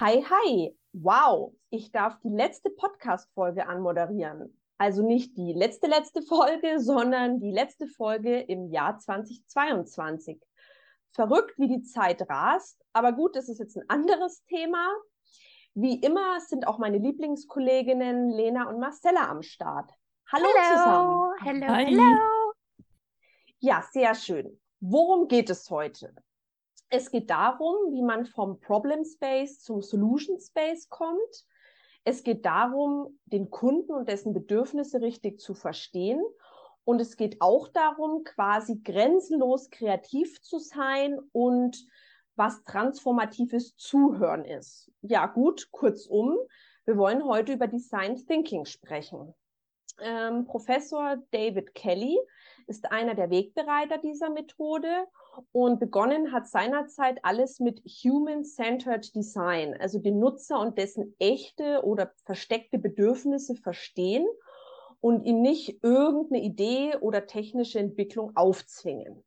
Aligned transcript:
hi, 0.00 0.22
hi. 0.22 0.76
Wow, 0.92 1.54
ich 1.70 1.90
darf 1.90 2.18
die 2.20 2.28
letzte 2.30 2.70
Podcast-Folge 2.70 3.66
anmoderieren. 3.66 4.56
Also 4.78 5.02
nicht 5.02 5.36
die 5.36 5.52
letzte, 5.52 5.88
letzte 5.88 6.22
Folge, 6.22 6.78
sondern 6.80 7.40
die 7.40 7.50
letzte 7.50 7.88
Folge 7.88 8.38
im 8.38 8.68
Jahr 8.68 8.98
2022. 8.98 10.40
Verrückt, 11.12 11.58
wie 11.58 11.66
die 11.68 11.82
Zeit 11.82 12.28
rast. 12.30 12.80
Aber 12.92 13.12
gut, 13.12 13.34
das 13.34 13.48
ist 13.48 13.58
jetzt 13.58 13.76
ein 13.76 13.88
anderes 13.88 14.44
Thema. 14.44 14.88
Wie 15.74 16.00
immer 16.00 16.40
sind 16.40 16.68
auch 16.68 16.78
meine 16.78 16.98
Lieblingskolleginnen 16.98 18.30
Lena 18.30 18.68
und 18.68 18.78
Marcella 18.78 19.28
am 19.28 19.42
Start. 19.42 19.90
Hallo 20.30 20.46
Hello, 20.46 20.76
zusammen. 20.76 21.32
hello, 21.42 21.74
Hi. 21.74 21.84
hello. 21.86 22.52
Ja, 23.58 23.84
sehr 23.90 24.14
schön. 24.14 24.60
Worum 24.80 25.26
geht 25.26 25.50
es 25.50 25.68
heute? 25.70 26.14
Es 26.90 27.10
geht 27.10 27.28
darum, 27.30 27.92
wie 27.92 28.02
man 28.02 28.24
vom 28.24 28.60
Problem 28.60 29.04
Space 29.04 29.60
zum 29.60 29.82
Solution 29.82 30.40
Space 30.40 30.88
kommt. 30.88 31.46
Es 32.04 32.22
geht 32.22 32.46
darum, 32.46 33.18
den 33.26 33.50
Kunden 33.50 33.92
und 33.92 34.08
dessen 34.08 34.32
Bedürfnisse 34.32 35.02
richtig 35.02 35.40
zu 35.40 35.54
verstehen. 35.54 36.22
Und 36.84 37.00
es 37.00 37.16
geht 37.16 37.42
auch 37.42 37.68
darum, 37.68 38.24
quasi 38.24 38.80
grenzenlos 38.82 39.68
kreativ 39.68 40.40
zu 40.40 40.58
sein 40.58 41.18
und 41.32 41.86
was 42.34 42.64
transformatives 42.64 43.76
Zuhören 43.76 44.46
ist. 44.46 44.90
Ja, 45.02 45.26
gut, 45.26 45.70
kurzum, 45.70 46.38
wir 46.86 46.96
wollen 46.96 47.22
heute 47.22 47.52
über 47.52 47.66
Design 47.66 48.16
Thinking 48.16 48.64
sprechen. 48.64 49.34
Ähm, 50.00 50.46
Professor 50.46 51.18
David 51.32 51.74
Kelly 51.74 52.16
ist 52.68 52.92
einer 52.92 53.14
der 53.14 53.30
Wegbereiter 53.30 53.98
dieser 53.98 54.30
Methode 54.30 55.06
und 55.52 55.80
begonnen 55.80 56.32
hat 56.32 56.46
seinerzeit 56.46 57.18
alles 57.22 57.60
mit 57.60 57.80
Human-Centered 57.84 59.14
Design, 59.14 59.74
also 59.80 59.98
den 59.98 60.18
Nutzer 60.18 60.60
und 60.60 60.78
dessen 60.78 61.14
echte 61.18 61.82
oder 61.84 62.12
versteckte 62.24 62.78
Bedürfnisse 62.78 63.56
verstehen 63.56 64.26
und 65.00 65.24
ihm 65.24 65.40
nicht 65.40 65.82
irgendeine 65.82 66.42
Idee 66.42 66.96
oder 67.00 67.26
technische 67.26 67.78
Entwicklung 67.78 68.36
aufzwingen. 68.36 69.24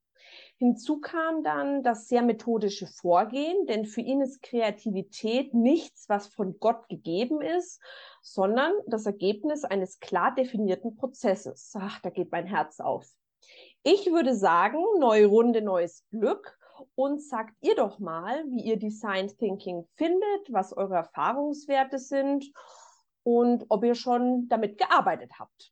Hinzu 0.58 1.02
kam 1.02 1.44
dann 1.44 1.82
das 1.82 2.08
sehr 2.08 2.22
methodische 2.22 2.86
Vorgehen, 2.86 3.66
denn 3.66 3.86
für 3.86 4.02
ihn 4.02 4.22
ist 4.22 4.44
Kreativität 4.44 5.56
nichts, 5.56 6.08
was 6.08 6.28
von 6.28 6.60
Gott 6.60 6.88
gegeben 6.88 7.42
ist, 7.42 7.82
sondern 8.22 8.72
das 8.86 9.08
Ergebnis 9.08 9.64
eines 9.64 10.00
klar 10.00 10.36
definierten 10.36 10.96
Prozesses. 10.96 11.74
Ach, 11.76 12.00
da 12.02 12.12
geht 12.12 12.32
mein 12.32 12.46
Herz 12.46 12.80
auf. 12.80 13.12
Ich 13.84 14.06
würde 14.12 14.36
sagen, 14.36 14.78
neue 15.00 15.26
Runde, 15.26 15.62
neues 15.62 16.06
Glück. 16.10 16.58
Und 16.96 17.22
sagt 17.22 17.56
ihr 17.62 17.76
doch 17.76 18.00
mal, 18.00 18.44
wie 18.48 18.64
ihr 18.64 18.78
Design 18.78 19.28
Thinking 19.28 19.88
findet, 19.96 20.52
was 20.52 20.76
eure 20.76 20.96
Erfahrungswerte 20.96 22.00
sind 22.00 22.52
und 23.24 23.66
ob 23.70 23.84
ihr 23.84 23.96
schon 23.96 24.48
damit 24.50 24.78
gearbeitet 24.78 25.32
habt. 25.40 25.72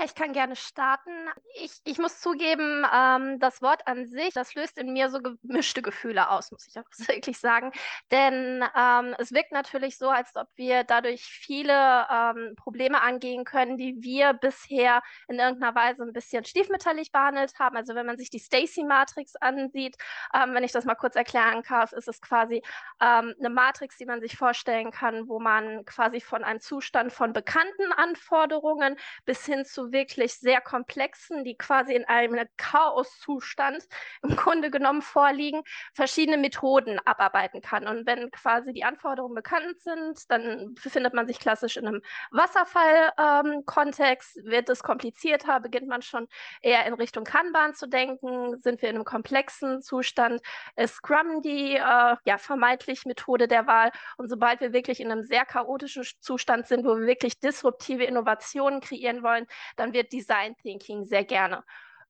Ja, 0.00 0.06
ich 0.06 0.14
kann 0.14 0.32
gerne 0.32 0.56
starten. 0.56 1.10
Ich, 1.56 1.72
ich 1.84 1.98
muss 1.98 2.20
zugeben, 2.20 2.86
ähm, 2.90 3.38
das 3.38 3.60
Wort 3.60 3.86
an 3.86 4.06
sich, 4.06 4.32
das 4.32 4.54
löst 4.54 4.78
in 4.78 4.94
mir 4.94 5.10
so 5.10 5.20
gemischte 5.20 5.82
Gefühle 5.82 6.30
aus, 6.30 6.50
muss 6.50 6.66
ich 6.66 6.74
auch 6.78 7.08
wirklich 7.08 7.38
sagen. 7.38 7.70
Denn 8.10 8.64
ähm, 8.74 9.14
es 9.18 9.30
wirkt 9.32 9.52
natürlich 9.52 9.98
so, 9.98 10.08
als 10.08 10.34
ob 10.36 10.48
wir 10.56 10.84
dadurch 10.84 11.22
viele 11.24 12.06
ähm, 12.10 12.54
Probleme 12.56 13.02
angehen 13.02 13.44
können, 13.44 13.76
die 13.76 13.96
wir 14.00 14.32
bisher 14.32 15.02
in 15.28 15.38
irgendeiner 15.38 15.74
Weise 15.74 16.02
ein 16.02 16.14
bisschen 16.14 16.46
stiefmütterlich 16.46 17.12
behandelt 17.12 17.58
haben. 17.58 17.76
Also 17.76 17.94
wenn 17.94 18.06
man 18.06 18.16
sich 18.16 18.30
die 18.30 18.38
Stacy-Matrix 18.38 19.36
ansieht, 19.36 19.96
ähm, 20.32 20.54
wenn 20.54 20.64
ich 20.64 20.72
das 20.72 20.86
mal 20.86 20.94
kurz 20.94 21.14
erklären 21.14 21.62
kann, 21.62 21.88
ist 21.92 22.08
es 22.08 22.22
quasi 22.22 22.62
ähm, 23.02 23.34
eine 23.38 23.50
Matrix, 23.50 23.98
die 23.98 24.06
man 24.06 24.22
sich 24.22 24.38
vorstellen 24.38 24.92
kann, 24.92 25.28
wo 25.28 25.40
man 25.40 25.84
quasi 25.84 26.22
von 26.22 26.42
einem 26.42 26.60
Zustand 26.60 27.12
von 27.12 27.34
bekannten 27.34 27.92
Anforderungen 27.92 28.96
bis 29.26 29.44
hin 29.44 29.66
zu 29.66 29.89
wirklich 29.92 30.34
sehr 30.34 30.60
komplexen, 30.60 31.44
die 31.44 31.56
quasi 31.56 31.94
in 31.94 32.04
einem 32.04 32.46
Chaoszustand 32.56 33.86
im 34.22 34.36
Grunde 34.36 34.70
genommen 34.70 35.02
vorliegen, 35.02 35.62
verschiedene 35.94 36.38
Methoden 36.38 36.98
abarbeiten 37.04 37.60
kann. 37.60 37.86
Und 37.86 38.06
wenn 38.06 38.30
quasi 38.30 38.72
die 38.72 38.84
Anforderungen 38.84 39.34
bekannt 39.34 39.80
sind, 39.80 40.30
dann 40.30 40.74
befindet 40.74 41.14
man 41.14 41.26
sich 41.26 41.40
klassisch 41.40 41.76
in 41.76 41.86
einem 41.86 42.02
Wasserfall-Kontext. 42.30 44.36
Ähm, 44.36 44.44
Wird 44.44 44.68
es 44.68 44.82
komplizierter, 44.82 45.60
beginnt 45.60 45.88
man 45.88 46.02
schon 46.02 46.28
eher 46.62 46.86
in 46.86 46.94
Richtung 46.94 47.24
Kanban 47.24 47.74
zu 47.74 47.88
denken. 47.88 48.60
Sind 48.60 48.82
wir 48.82 48.88
in 48.88 48.96
einem 48.96 49.04
komplexen 49.04 49.82
Zustand, 49.82 50.40
ist 50.76 50.94
Scrum 50.94 51.42
die 51.42 51.76
äh, 51.76 52.16
ja, 52.24 52.38
vermeintlich 52.38 53.04
Methode 53.06 53.48
der 53.48 53.66
Wahl. 53.66 53.90
Und 54.16 54.28
sobald 54.28 54.60
wir 54.60 54.72
wirklich 54.72 55.00
in 55.00 55.10
einem 55.10 55.24
sehr 55.24 55.44
chaotischen 55.44 56.04
Zustand 56.20 56.66
sind, 56.66 56.84
wo 56.84 56.96
wir 56.96 57.06
wirklich 57.06 57.38
disruptive 57.40 58.04
Innovationen 58.04 58.80
kreieren 58.80 59.22
wollen, 59.22 59.46
dann 59.76 59.92
wird 59.92 60.12
Design 60.12 60.56
Thinking 60.56 61.04
sehr 61.04 61.24
gerne 61.24 61.64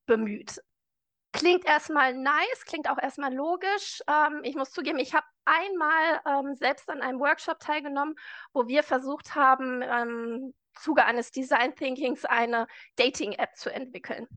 bemüht. 0.05 0.61
Klingt 1.33 1.65
erstmal 1.65 2.13
nice, 2.13 2.65
klingt 2.65 2.89
auch 2.89 2.97
erstmal 2.97 3.33
logisch. 3.33 4.01
Ähm, 4.07 4.41
ich 4.43 4.55
muss 4.55 4.71
zugeben, 4.71 4.99
ich 4.99 5.13
habe 5.13 5.25
einmal 5.45 6.21
ähm, 6.25 6.55
selbst 6.55 6.89
an 6.89 7.01
einem 7.01 7.19
Workshop 7.19 7.59
teilgenommen, 7.59 8.15
wo 8.53 8.67
wir 8.67 8.83
versucht 8.83 9.33
haben, 9.35 9.81
im 9.81 10.53
Zuge 10.75 11.05
eines 11.05 11.31
Design 11.31 11.75
Thinkings 11.75 12.25
eine 12.25 12.67
Dating-App 12.97 13.55
zu 13.55 13.73
entwickeln. 13.73 14.27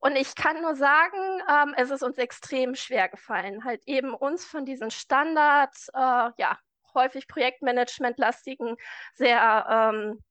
Und 0.00 0.16
ich 0.16 0.34
kann 0.34 0.62
nur 0.62 0.76
sagen, 0.76 1.42
ähm, 1.48 1.74
es 1.76 1.90
ist 1.90 2.02
uns 2.02 2.16
extrem 2.16 2.74
schwer 2.74 3.08
gefallen, 3.08 3.64
halt 3.64 3.82
eben 3.86 4.14
uns 4.14 4.46
von 4.46 4.64
diesen 4.64 4.90
Standards, 4.90 5.88
äh, 5.88 6.30
ja, 6.38 6.58
häufig 6.94 7.28
Projektmanagement-lastigen, 7.28 8.76
sehr 9.14 9.66
ähm, 9.68 10.24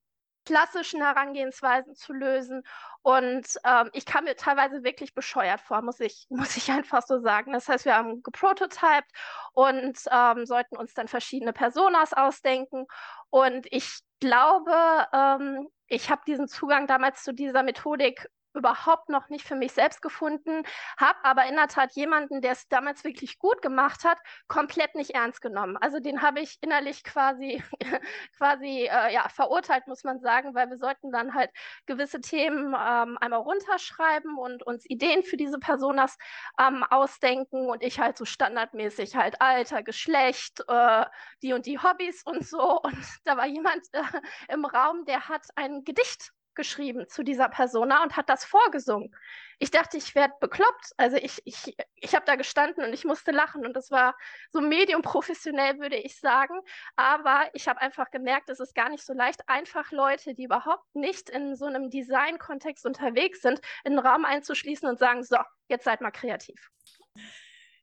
klassischen 0.50 1.04
Herangehensweisen 1.04 1.94
zu 1.94 2.12
lösen. 2.12 2.64
Und 3.04 3.46
ähm, 3.64 3.92
ich 3.94 4.06
kam 4.08 4.24
mir 4.24 4.36
teilweise 4.36 4.84
wirklich 4.84 5.14
bescheuert 5.14 5.62
vor, 5.62 5.84
muss 5.84 6.00
ich, 6.00 6.26
muss 6.30 6.58
ich 6.58 6.72
einfach 6.72 7.04
so 7.06 7.20
sagen. 7.20 7.54
Das 7.54 7.70
heißt, 7.70 7.86
wir 7.86 7.96
haben 7.96 8.24
geprototyped 8.24 9.12
und 9.54 10.00
ähm, 10.12 10.46
sollten 10.48 10.76
uns 10.76 10.96
dann 10.96 11.08
verschiedene 11.08 11.54
Personas 11.54 12.14
ausdenken. 12.14 12.88
Und 13.30 13.68
ich 13.70 14.00
glaube, 14.20 14.74
ähm, 15.14 15.68
ich 15.86 16.10
habe 16.10 16.22
diesen 16.26 16.48
Zugang 16.48 16.88
damals 16.88 17.24
zu 17.24 17.32
dieser 17.32 17.62
Methodik 17.62 18.28
überhaupt 18.54 19.10
noch 19.10 19.30
nicht 19.30 19.48
für 19.48 19.56
mich 19.56 19.74
selbst 19.74 20.02
gefunden, 20.02 20.64
habe 20.98 21.18
aber 21.24 21.46
in 21.46 21.56
der 21.56 21.68
Tat 21.68 21.94
jemanden, 21.94 22.42
der 22.42 22.54
es 22.54 22.68
damals 22.68 23.04
wirklich 23.04 23.40
gut 23.40 23.62
gemacht 23.62 24.04
hat, 24.04 24.18
komplett 24.48 24.96
nicht 24.96 25.12
ernst 25.12 25.42
genommen. 25.42 25.78
Also 25.78 26.00
den 26.00 26.22
habe 26.22 26.40
ich 26.40 26.58
innerlich 26.62 27.04
quasi, 27.04 27.64
quasi 28.38 28.90
äh, 28.92 29.14
ja, 29.14 29.30
verurteilt, 29.30 29.88
muss 29.88 30.04
man 30.04 30.20
sagen, 30.20 30.56
weil 30.56 30.70
wir 30.70 30.78
sollten 30.78 31.12
dann 31.12 31.34
halt 31.34 31.52
gewisse 31.86 32.22
Themen 32.22 32.68
ähm, 32.74 33.18
einmal 33.20 33.40
runterschreiben 33.40 34.38
und 34.38 34.64
uns 34.64 34.90
Ideen 34.90 35.24
für 35.24 35.38
diese 35.38 35.60
Personas 35.60 36.18
ähm, 36.60 36.84
ausdenken 36.90 37.70
und 37.70 37.84
ich 37.84 38.00
halt 38.00 38.18
so 38.18 38.26
standardmäßig 38.26 39.16
halt 39.16 39.42
Alter, 39.42 39.84
Geschlecht, 39.84 40.64
äh, 40.68 41.06
die 41.42 41.54
und 41.54 41.66
die 41.66 41.80
Hobbys 41.80 42.24
und 42.24 42.46
so. 42.46 42.80
Und 42.82 42.94
da 43.26 43.38
war 43.38 43.48
jemand 43.48 43.86
äh, 43.94 44.04
im 44.50 44.66
Raum, 44.66 45.06
der 45.06 45.28
hat 45.28 45.46
ein 45.56 45.84
Gedicht 45.84 46.32
geschrieben 46.60 47.08
zu 47.08 47.24
dieser 47.24 47.48
Persona 47.48 48.04
und 48.04 48.18
hat 48.18 48.28
das 48.28 48.44
vorgesungen. 48.44 49.16
Ich 49.60 49.72
dachte, 49.72 49.96
ich 49.96 50.14
werde 50.14 50.34
bekloppt. 50.42 50.92
Also 50.98 51.16
ich, 51.16 51.42
ich, 51.46 51.74
ich 51.96 52.16
habe 52.16 52.26
da 52.26 52.36
gestanden 52.36 52.84
und 52.84 52.94
ich 52.94 53.06
musste 53.06 53.32
lachen 53.32 53.66
und 53.66 53.74
das 53.78 53.92
war 53.92 54.18
so 54.52 54.60
medium 54.60 55.02
professionell, 55.02 55.80
würde 55.80 55.96
ich 55.96 56.20
sagen. 56.20 56.60
Aber 56.98 57.50
ich 57.54 57.70
habe 57.70 57.80
einfach 57.80 58.12
gemerkt, 58.12 58.50
es 58.50 58.60
ist 58.60 58.76
gar 58.76 58.90
nicht 58.90 59.06
so 59.06 59.14
leicht, 59.14 59.48
einfach 59.48 59.92
Leute, 59.94 60.34
die 60.34 60.44
überhaupt 60.44 60.94
nicht 60.94 61.30
in 61.30 61.56
so 61.56 61.66
einem 61.66 61.90
Design-Kontext 61.90 62.86
unterwegs 62.86 63.42
sind, 63.42 63.62
in 63.86 63.94
den 63.94 64.00
Raum 64.00 64.26
einzuschließen 64.26 64.88
und 64.88 65.00
sagen, 65.00 65.24
so, 65.24 65.38
jetzt 65.70 65.86
seid 65.86 66.02
mal 66.02 66.12
kreativ. 66.12 66.70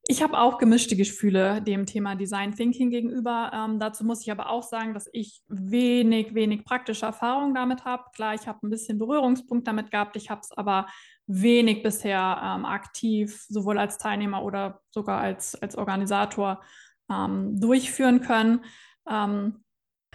Ich 0.08 0.22
habe 0.22 0.38
auch 0.38 0.58
gemischte 0.58 0.94
Gefühle 0.94 1.60
dem 1.60 1.84
Thema 1.84 2.14
Design 2.14 2.54
Thinking 2.54 2.90
gegenüber. 2.90 3.50
Ähm, 3.52 3.80
dazu 3.80 4.04
muss 4.04 4.22
ich 4.22 4.30
aber 4.30 4.50
auch 4.50 4.62
sagen, 4.62 4.94
dass 4.94 5.08
ich 5.12 5.42
wenig, 5.48 6.32
wenig 6.32 6.64
praktische 6.64 7.06
Erfahrung 7.06 7.54
damit 7.54 7.84
habe. 7.84 8.04
Klar, 8.14 8.34
ich 8.34 8.46
habe 8.46 8.64
ein 8.64 8.70
bisschen 8.70 9.00
Berührungspunkt 9.00 9.66
damit 9.66 9.90
gehabt, 9.90 10.14
ich 10.14 10.30
habe 10.30 10.42
es 10.42 10.52
aber 10.52 10.86
wenig 11.26 11.82
bisher 11.82 12.40
ähm, 12.40 12.64
aktiv, 12.64 13.46
sowohl 13.48 13.78
als 13.78 13.98
Teilnehmer 13.98 14.44
oder 14.44 14.80
sogar 14.90 15.20
als, 15.20 15.60
als 15.60 15.76
Organisator 15.76 16.62
ähm, 17.10 17.58
durchführen 17.60 18.20
können. 18.20 18.64
Ähm, 19.10 19.64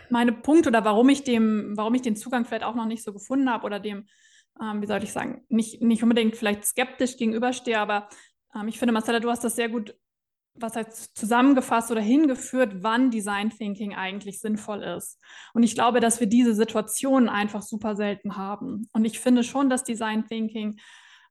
meine 0.09 0.31
Punkte 0.31 0.69
oder 0.69 0.85
warum 0.85 1.09
ich 1.09 1.25
dem, 1.25 1.75
warum 1.75 1.95
ich 1.95 2.01
den 2.01 2.15
Zugang 2.15 2.45
vielleicht 2.45 2.63
auch 2.63 2.75
noch 2.75 2.85
nicht 2.85 3.03
so 3.03 3.11
gefunden 3.11 3.49
habe 3.49 3.65
oder 3.65 3.81
dem, 3.81 4.07
ähm, 4.61 4.81
wie 4.81 4.87
soll 4.87 5.03
ich 5.03 5.11
sagen, 5.11 5.43
nicht, 5.49 5.81
nicht 5.81 6.01
unbedingt 6.01 6.37
vielleicht 6.37 6.63
skeptisch 6.63 7.17
gegenüberstehe, 7.17 7.77
aber 7.77 8.07
ähm, 8.55 8.67
ich 8.67 8.79
finde, 8.79 8.93
Marcella, 8.93 9.19
du 9.19 9.29
hast 9.29 9.43
das 9.43 9.55
sehr 9.55 9.69
gut 9.69 9.95
was 10.53 10.75
heißt 10.75 11.15
zusammengefasst 11.17 11.91
oder 11.91 12.01
hingeführt, 12.01 12.83
wann 12.83 13.09
Design 13.09 13.51
Thinking 13.51 13.95
eigentlich 13.95 14.41
sinnvoll 14.41 14.83
ist. 14.83 15.17
Und 15.53 15.63
ich 15.63 15.75
glaube, 15.75 16.01
dass 16.01 16.19
wir 16.19 16.27
diese 16.27 16.53
Situationen 16.53 17.29
einfach 17.29 17.61
super 17.61 17.95
selten 17.95 18.35
haben. 18.35 18.89
Und 18.91 19.05
ich 19.05 19.21
finde 19.21 19.45
schon, 19.45 19.69
dass 19.69 19.85
Design 19.85 20.25
Thinking 20.27 20.77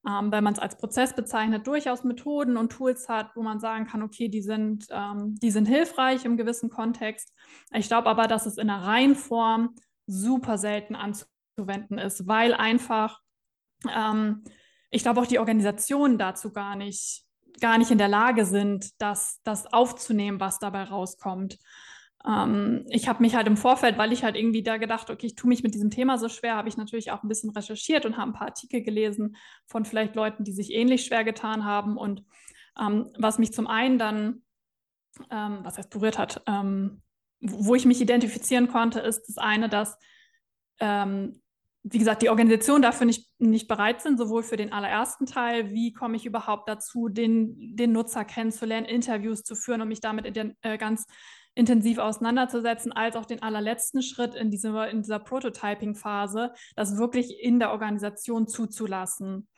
ähm, 0.08 0.32
wenn 0.32 0.44
man 0.44 0.54
es 0.54 0.58
als 0.58 0.78
Prozess 0.78 1.14
bezeichnet, 1.14 1.66
durchaus 1.66 2.04
Methoden 2.04 2.56
und 2.56 2.72
Tools 2.72 3.08
hat, 3.08 3.36
wo 3.36 3.42
man 3.42 3.60
sagen 3.60 3.86
kann, 3.86 4.02
okay, 4.02 4.28
die 4.28 4.40
sind, 4.40 4.86
ähm, 4.90 5.34
die 5.42 5.50
sind 5.50 5.66
hilfreich 5.66 6.24
im 6.24 6.36
gewissen 6.36 6.70
Kontext. 6.70 7.34
Ich 7.74 7.88
glaube 7.88 8.08
aber, 8.08 8.26
dass 8.26 8.46
es 8.46 8.56
in 8.56 8.68
der 8.68 8.82
Reihenform 8.82 9.74
super 10.06 10.56
selten 10.56 10.96
anzuwenden 10.96 11.98
ist, 11.98 12.26
weil 12.26 12.54
einfach, 12.54 13.20
ähm, 13.94 14.42
ich 14.90 15.02
glaube 15.02 15.20
auch 15.20 15.26
die 15.26 15.38
Organisationen 15.38 16.18
dazu 16.18 16.52
gar 16.52 16.76
nicht, 16.76 17.24
gar 17.60 17.78
nicht 17.78 17.90
in 17.90 17.98
der 17.98 18.08
Lage 18.08 18.44
sind, 18.44 19.00
das, 19.00 19.40
das 19.44 19.72
aufzunehmen, 19.72 20.40
was 20.40 20.58
dabei 20.58 20.84
rauskommt. 20.84 21.58
Ähm, 22.26 22.84
ich 22.88 23.08
habe 23.08 23.22
mich 23.22 23.34
halt 23.34 23.46
im 23.46 23.56
Vorfeld, 23.56 23.96
weil 23.98 24.12
ich 24.12 24.24
halt 24.24 24.36
irgendwie 24.36 24.62
da 24.62 24.76
gedacht, 24.76 25.10
okay, 25.10 25.26
ich 25.26 25.36
tue 25.36 25.48
mich 25.48 25.62
mit 25.62 25.74
diesem 25.74 25.90
Thema 25.90 26.18
so 26.18 26.28
schwer, 26.28 26.56
habe 26.56 26.68
ich 26.68 26.76
natürlich 26.76 27.10
auch 27.12 27.22
ein 27.22 27.28
bisschen 27.28 27.50
recherchiert 27.50 28.04
und 28.04 28.16
habe 28.16 28.30
ein 28.30 28.34
paar 28.34 28.48
Artikel 28.48 28.82
gelesen 28.82 29.36
von 29.66 29.84
vielleicht 29.84 30.16
Leuten, 30.16 30.44
die 30.44 30.52
sich 30.52 30.72
ähnlich 30.72 31.04
schwer 31.04 31.24
getan 31.24 31.64
haben. 31.64 31.96
Und 31.96 32.24
ähm, 32.78 33.10
was 33.18 33.38
mich 33.38 33.52
zum 33.52 33.66
einen 33.66 33.98
dann, 33.98 34.42
ähm, 35.30 35.60
was 35.62 35.78
heißt 35.78 35.90
berührt 35.90 36.18
hat, 36.18 36.42
ähm, 36.46 37.02
wo 37.40 37.74
ich 37.74 37.86
mich 37.86 38.00
identifizieren 38.00 38.68
konnte, 38.68 39.00
ist 39.00 39.22
das 39.28 39.38
eine, 39.38 39.68
dass 39.68 39.96
ähm, 40.78 41.40
wie 41.82 41.98
gesagt, 41.98 42.22
die 42.22 42.28
Organisationen 42.28 42.82
dafür 42.82 43.06
nicht, 43.06 43.30
nicht 43.38 43.66
bereit 43.66 44.02
sind, 44.02 44.18
sowohl 44.18 44.42
für 44.42 44.56
den 44.56 44.72
allerersten 44.72 45.26
Teil, 45.26 45.70
wie 45.70 45.92
komme 45.92 46.16
ich 46.16 46.26
überhaupt 46.26 46.68
dazu, 46.68 47.08
den, 47.08 47.74
den 47.76 47.92
Nutzer 47.92 48.24
kennenzulernen, 48.24 48.86
Interviews 48.86 49.44
zu 49.44 49.54
führen 49.54 49.80
und 49.80 49.88
mich 49.88 50.00
damit 50.00 50.26
in 50.26 50.34
den, 50.34 50.56
äh, 50.62 50.76
ganz 50.76 51.06
intensiv 51.54 51.98
auseinanderzusetzen, 51.98 52.92
als 52.92 53.16
auch 53.16 53.24
den 53.24 53.42
allerletzten 53.42 54.02
Schritt 54.02 54.34
in, 54.34 54.50
diese, 54.50 54.86
in 54.86 55.02
dieser 55.02 55.18
Prototyping-Phase, 55.18 56.52
das 56.76 56.98
wirklich 56.98 57.42
in 57.42 57.58
der 57.58 57.72
Organisation 57.72 58.46
zuzulassen. 58.46 59.48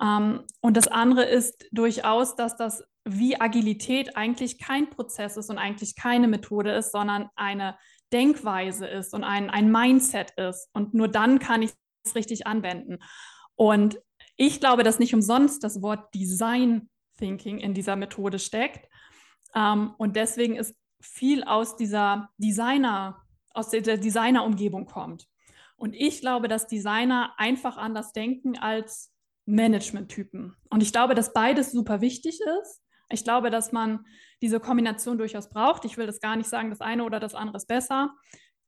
Ähm, 0.00 0.44
und 0.60 0.76
das 0.76 0.88
andere 0.88 1.24
ist 1.24 1.66
durchaus, 1.72 2.36
dass 2.36 2.56
das 2.56 2.84
wie 3.04 3.40
Agilität 3.40 4.16
eigentlich 4.16 4.58
kein 4.58 4.90
Prozess 4.90 5.36
ist 5.36 5.50
und 5.50 5.58
eigentlich 5.58 5.96
keine 5.96 6.28
Methode 6.28 6.72
ist, 6.72 6.92
sondern 6.92 7.28
eine 7.34 7.76
Denkweise 8.12 8.86
ist 8.86 9.14
und 9.14 9.24
ein, 9.24 9.50
ein 9.50 9.70
Mindset 9.70 10.32
ist. 10.32 10.68
Und 10.72 10.94
nur 10.94 11.08
dann 11.08 11.38
kann 11.38 11.62
ich 11.62 11.70
es 12.04 12.14
richtig 12.14 12.46
anwenden. 12.46 12.98
Und 13.54 14.00
ich 14.36 14.60
glaube, 14.60 14.82
dass 14.82 14.98
nicht 14.98 15.14
umsonst 15.14 15.62
das 15.64 15.82
Wort 15.82 16.14
Design 16.14 16.88
Thinking 17.18 17.58
in 17.58 17.74
dieser 17.74 17.96
Methode 17.96 18.38
steckt. 18.38 18.88
Ähm, 19.54 19.94
und 19.98 20.16
deswegen 20.16 20.56
ist 20.56 20.74
viel 21.00 21.44
aus 21.44 21.76
dieser 21.76 22.30
Designer, 22.38 23.22
aus 23.50 23.70
der 23.70 23.82
Designer-Umgebung 23.98 24.86
kommt. 24.86 25.26
Und 25.76 25.94
ich 25.94 26.20
glaube, 26.20 26.48
dass 26.48 26.68
Designer 26.68 27.34
einfach 27.38 27.76
anders 27.76 28.12
denken 28.12 28.56
als 28.56 29.12
Management-Typen. 29.46 30.56
Und 30.70 30.82
ich 30.82 30.92
glaube, 30.92 31.14
dass 31.14 31.32
beides 31.32 31.72
super 31.72 32.00
wichtig 32.00 32.38
ist. 32.60 32.82
Ich 33.12 33.24
glaube, 33.24 33.50
dass 33.50 33.72
man 33.72 34.04
diese 34.40 34.60
Kombination 34.60 35.18
durchaus 35.18 35.48
braucht. 35.48 35.84
Ich 35.84 35.96
will 35.96 36.06
das 36.06 36.20
gar 36.20 36.36
nicht 36.36 36.48
sagen, 36.48 36.70
das 36.70 36.80
eine 36.80 37.04
oder 37.04 37.20
das 37.20 37.34
andere 37.34 37.56
ist 37.56 37.68
besser. 37.68 38.14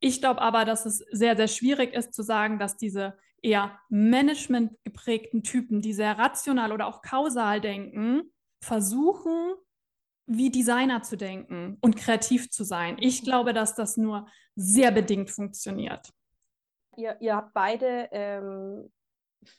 Ich 0.01 0.21
glaube 0.21 0.41
aber, 0.43 0.65
dass 0.65 0.87
es 0.87 0.99
sehr, 1.11 1.37
sehr 1.37 1.49
schwierig 1.49 1.95
ist 1.95 2.13
zu 2.13 2.23
sagen, 2.23 2.59
dass 2.59 2.77
diese 2.77 3.17
eher 3.43 3.79
Management 3.89 4.73
geprägten 4.85 5.43
Typen, 5.43 5.81
die 5.81 5.93
sehr 5.93 6.19
rational 6.19 6.73
oder 6.73 6.87
auch 6.87 7.03
kausal 7.03 7.61
denken, 7.61 8.33
versuchen, 8.63 9.55
wie 10.27 10.51
Designer 10.51 11.03
zu 11.03 11.17
denken 11.17 11.77
und 11.81 11.97
kreativ 11.97 12.51
zu 12.51 12.65
sein. 12.65 12.97
Ich 12.99 13.23
glaube, 13.23 13.53
dass 13.53 13.75
das 13.75 13.97
nur 13.97 14.27
sehr 14.57 14.91
bedingt 14.91 15.31
funktioniert. 15.31 16.11
Ihr, 16.97 17.17
ihr 17.21 17.37
habt 17.37 17.53
beide 17.53 18.09
ähm, 18.13 18.91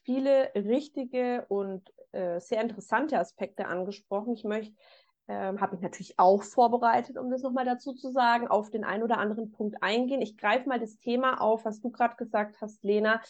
viele 0.04 0.52
richtige 0.56 1.46
und 1.50 1.88
äh, 2.16 2.40
sehr 2.40 2.62
interessante 2.62 3.20
Aspekte 3.20 3.68
angesprochen. 3.68 4.34
Ich 4.34 4.44
möchte 4.44 4.74
ähm, 5.28 5.60
habe 5.60 5.76
ich 5.76 5.82
natürlich 5.82 6.20
auch 6.20 6.44
vorbereitet, 6.44 7.18
um 7.18 7.32
das 7.32 7.42
nochmal 7.42 7.66
dazu 7.66 7.94
zu 7.94 8.12
sagen, 8.12 8.48
auf 8.48 8.70
den 8.70 8.84
einen 8.84 9.02
oder 9.02 9.18
anderen 9.18 9.52
Punkt 9.52 9.82
eingehen. 9.82 10.22
Ich 10.22 10.38
greife 10.38 10.70
mal 10.70 10.80
das 10.80 11.00
Thema 11.00 11.42
auf, 11.42 11.66
was 11.66 11.82
du 11.82 11.90
gerade 11.90 12.16
gesagt 12.16 12.58
hast, 12.62 12.84
Lena, 12.84 13.22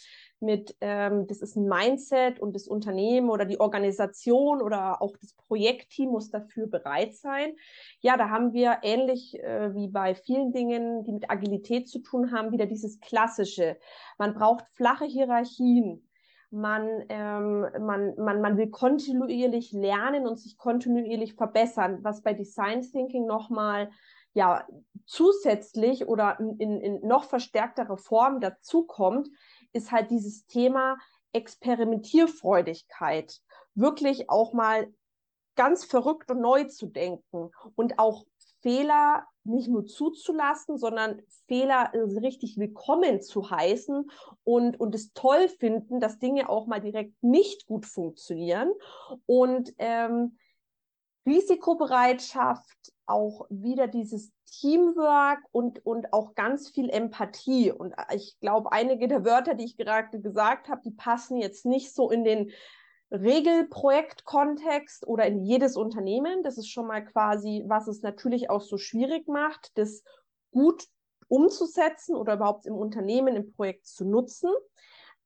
mit 0.41 0.75
ähm, 0.81 1.25
das 1.27 1.41
ist 1.41 1.55
ein 1.55 1.67
Mindset 1.67 2.39
und 2.39 2.53
das 2.53 2.67
Unternehmen 2.67 3.29
oder 3.29 3.45
die 3.45 3.61
Organisation 3.61 4.61
oder 4.61 5.01
auch 5.01 5.15
das 5.17 5.33
Projektteam 5.47 6.09
muss 6.09 6.29
dafür 6.29 6.67
bereit 6.67 7.15
sein. 7.15 7.55
Ja, 8.01 8.17
da 8.17 8.29
haben 8.29 8.51
wir 8.51 8.79
ähnlich 8.81 9.39
äh, 9.41 9.73
wie 9.73 9.87
bei 9.87 10.15
vielen 10.15 10.51
Dingen, 10.51 11.05
die 11.05 11.13
mit 11.13 11.29
Agilität 11.29 11.87
zu 11.87 11.99
tun 11.99 12.33
haben, 12.33 12.51
wieder 12.51 12.65
dieses 12.65 12.99
Klassische. 12.99 13.77
Man 14.17 14.33
braucht 14.33 14.65
flache 14.73 15.05
Hierarchien 15.05 16.05
man, 16.55 17.05
ähm, 17.09 17.67
man, 17.79 18.15
man, 18.17 18.41
man 18.41 18.57
will 18.57 18.69
kontinuierlich 18.69 19.71
lernen 19.71 20.27
und 20.27 20.39
sich 20.39 20.57
kontinuierlich 20.57 21.35
verbessern, 21.35 21.99
was 22.01 22.21
bei 22.21 22.33
Design 22.33 22.81
Thinking 22.81 23.25
nochmal 23.25 23.89
ja, 24.33 24.67
zusätzlich 25.05 26.07
oder 26.07 26.39
in, 26.39 26.81
in 26.81 27.07
noch 27.07 27.25
verstärktere 27.25 27.97
Form 27.97 28.41
dazukommt, 28.41 29.29
ist 29.71 29.91
halt 29.91 30.11
dieses 30.11 30.45
Thema 30.45 30.97
Experimentierfreudigkeit. 31.31 33.39
Wirklich 33.75 34.29
auch 34.29 34.53
mal 34.53 34.93
ganz 35.55 35.85
verrückt 35.85 36.29
und 36.31 36.41
neu 36.41 36.65
zu 36.65 36.87
denken 36.87 37.51
und 37.75 37.97
auch 37.97 38.25
Fehler 38.61 39.25
nicht 39.45 39.67
nur 39.67 39.85
zuzulassen, 39.85 40.77
sondern 40.77 41.21
Fehler 41.47 41.91
äh, 41.93 41.99
richtig 42.19 42.57
willkommen 42.57 43.21
zu 43.21 43.49
heißen 43.49 44.09
und, 44.43 44.79
und 44.79 44.95
es 44.95 45.13
toll 45.13 45.47
finden, 45.47 45.99
dass 45.99 46.19
Dinge 46.19 46.49
auch 46.49 46.67
mal 46.67 46.81
direkt 46.81 47.21
nicht 47.23 47.65
gut 47.67 47.85
funktionieren. 47.85 48.71
Und 49.25 49.73
ähm, 49.77 50.37
Risikobereitschaft, 51.25 52.93
auch 53.07 53.45
wieder 53.49 53.87
dieses 53.87 54.31
Teamwork 54.45 55.39
und, 55.51 55.85
und 55.85 56.13
auch 56.13 56.33
ganz 56.33 56.69
viel 56.69 56.89
Empathie. 56.89 57.71
Und 57.71 57.93
ich 58.13 58.39
glaube, 58.39 58.71
einige 58.71 59.07
der 59.07 59.25
Wörter, 59.25 59.53
die 59.53 59.65
ich 59.65 59.77
gerade 59.77 60.19
gesagt 60.19 60.69
habe, 60.69 60.81
die 60.83 60.91
passen 60.91 61.37
jetzt 61.37 61.65
nicht 61.65 61.93
so 61.93 62.09
in 62.09 62.23
den 62.23 62.51
Regelprojektkontext 63.11 65.07
oder 65.07 65.25
in 65.25 65.39
jedes 65.39 65.75
Unternehmen. 65.77 66.43
Das 66.43 66.57
ist 66.57 66.69
schon 66.69 66.87
mal 66.87 67.03
quasi, 67.05 67.63
was 67.67 67.87
es 67.87 68.01
natürlich 68.01 68.49
auch 68.49 68.61
so 68.61 68.77
schwierig 68.77 69.27
macht, 69.27 69.71
das 69.77 70.03
gut 70.51 70.85
umzusetzen 71.27 72.15
oder 72.15 72.35
überhaupt 72.35 72.65
im 72.65 72.75
Unternehmen, 72.75 73.35
im 73.35 73.51
Projekt 73.53 73.87
zu 73.87 74.05
nutzen. 74.05 74.51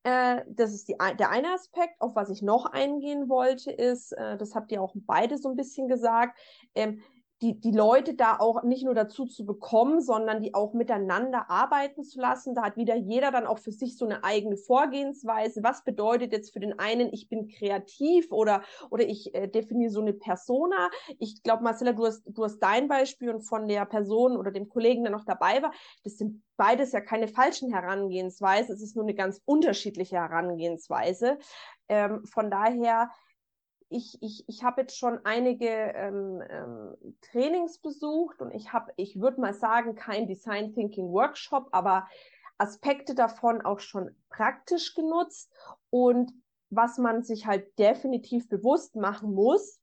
Äh, 0.03 0.43
das 0.47 0.73
ist 0.73 0.87
die, 0.87 0.95
der 1.19 1.29
eine 1.29 1.53
Aspekt. 1.53 1.99
Auf 1.99 2.15
was 2.15 2.29
ich 2.29 2.41
noch 2.41 2.65
eingehen 2.65 3.29
wollte, 3.29 3.71
ist, 3.71 4.13
äh, 4.13 4.37
das 4.37 4.55
habt 4.55 4.71
ihr 4.71 4.81
auch 4.81 4.93
beide 4.95 5.37
so 5.37 5.49
ein 5.49 5.55
bisschen 5.55 5.87
gesagt, 5.87 6.39
ähm, 6.75 7.01
die, 7.41 7.59
die 7.59 7.71
Leute 7.71 8.15
da 8.15 8.37
auch 8.37 8.63
nicht 8.63 8.83
nur 8.83 8.93
dazu 8.93 9.25
zu 9.25 9.45
bekommen, 9.45 10.01
sondern 10.01 10.41
die 10.41 10.53
auch 10.53 10.73
miteinander 10.73 11.49
arbeiten 11.49 12.03
zu 12.03 12.19
lassen. 12.19 12.53
Da 12.53 12.63
hat 12.63 12.75
wieder 12.75 12.95
jeder 12.95 13.31
dann 13.31 13.47
auch 13.47 13.59
für 13.59 13.71
sich 13.71 13.97
so 13.97 14.05
eine 14.05 14.23
eigene 14.23 14.57
Vorgehensweise. 14.57 15.63
Was 15.63 15.83
bedeutet 15.83 16.33
jetzt 16.33 16.51
für 16.51 16.59
den 16.59 16.77
einen, 16.79 17.13
ich 17.13 17.29
bin 17.29 17.47
kreativ 17.47 18.31
oder, 18.31 18.63
oder 18.89 19.05
ich 19.05 19.33
äh, 19.33 19.47
definiere 19.47 19.91
so 19.91 20.01
eine 20.01 20.13
Persona? 20.13 20.89
Ich 21.17 21.41
glaube, 21.41 21.63
Marcella, 21.63 21.93
du 21.93 22.05
hast, 22.05 22.23
du 22.25 22.43
hast 22.43 22.59
dein 22.59 22.89
Beispiel 22.89 23.29
und 23.29 23.41
von 23.41 23.67
der 23.67 23.85
Person 23.85 24.35
oder 24.35 24.51
dem 24.51 24.67
Kollegen, 24.67 25.03
der 25.03 25.11
noch 25.11 25.25
dabei 25.25 25.61
war, 25.61 25.71
das 26.03 26.17
sind 26.17 26.43
beides 26.57 26.91
ja 26.91 26.99
keine 26.99 27.29
falschen 27.29 27.71
Herangehensweisen. 27.73 28.75
Es 28.75 28.81
ist 28.81 28.97
nur 28.97 29.05
eine 29.05 29.15
ganz 29.15 29.41
unterschiedliche 29.45 30.17
Herangehensweise. 30.17 31.37
Ähm, 31.87 32.25
von 32.25 32.51
daher, 32.51 33.09
ich, 33.89 34.21
ich, 34.21 34.47
ich 34.47 34.63
habe 34.63 34.81
jetzt 34.81 34.97
schon 34.97 35.19
einige 35.25 35.67
ähm, 35.67 36.43
ähm, 36.49 37.15
Trainings 37.31 37.79
besucht 37.79 38.41
und 38.41 38.51
ich 38.51 38.71
habe, 38.71 38.93
ich 38.97 39.19
würde 39.19 39.41
mal 39.41 39.53
sagen, 39.53 39.95
kein 39.95 40.27
Design 40.27 40.73
Thinking 40.73 41.11
Workshop, 41.11 41.69
aber 41.71 42.07
Aspekte 42.59 43.15
davon 43.15 43.61
auch 43.61 43.79
schon 43.79 44.15
praktisch 44.29 44.93
genutzt. 44.93 45.51
Und 45.89 46.31
was 46.69 46.97
man 46.97 47.23
sich 47.23 47.47
halt 47.47 47.77
definitiv 47.79 48.47
bewusst 48.47 48.95
machen 48.95 49.33
muss, 49.33 49.79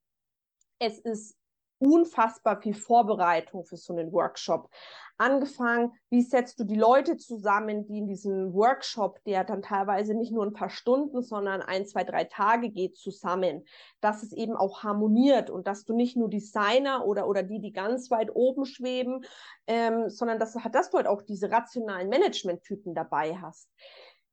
es 0.79 0.99
ist 0.99 1.37
unfassbar 1.79 2.61
viel 2.61 2.75
Vorbereitung 2.75 3.65
für 3.65 3.77
so 3.77 3.93
einen 3.93 4.13
Workshop 4.13 4.71
angefangen, 5.19 5.93
wie 6.11 6.23
setzt 6.23 6.61
du 6.61 6.65
die 6.65 6.77
Leute 6.77 7.17
zusammen, 7.17 7.87
die 7.87 7.99
in 7.99 8.07
diesem 8.07 8.53
Workshop, 8.53 9.23
der 9.25 9.45
dann 9.45 9.63
teilweise 9.63 10.15
nicht 10.15 10.33
nur 10.33 10.45
ein 10.45 10.53
paar 10.53 10.71
Stunden, 10.71 11.23
sondern 11.23 11.63
ein, 11.63 11.87
zwei, 11.87 12.05
drei 12.05 12.25
Tage 12.25 12.71
geht, 12.71 12.97
zusammen, 12.97 13.65
dass 14.01 14.23
es 14.23 14.33
eben 14.33 14.57
auch 14.57 14.83
harmoniert 14.83 15.51
und 15.51 15.67
dass 15.67 15.85
du 15.85 15.95
nicht 15.95 16.17
nur 16.17 16.29
Designer 16.29 17.07
oder, 17.07 17.29
oder 17.29 17.43
die, 17.43 17.61
die 17.61 17.73
ganz 17.73 18.11
weit 18.11 18.35
oben 18.35 18.65
schweben, 18.65 19.25
ähm, 19.67 20.09
sondern 20.09 20.39
dass, 20.39 20.57
dass 20.73 20.91
du 20.91 20.99
halt 20.99 21.07
auch 21.07 21.23
diese 21.23 21.51
rationalen 21.51 22.09
Management-Typen 22.09 22.95
dabei 22.95 23.37
hast. 23.37 23.69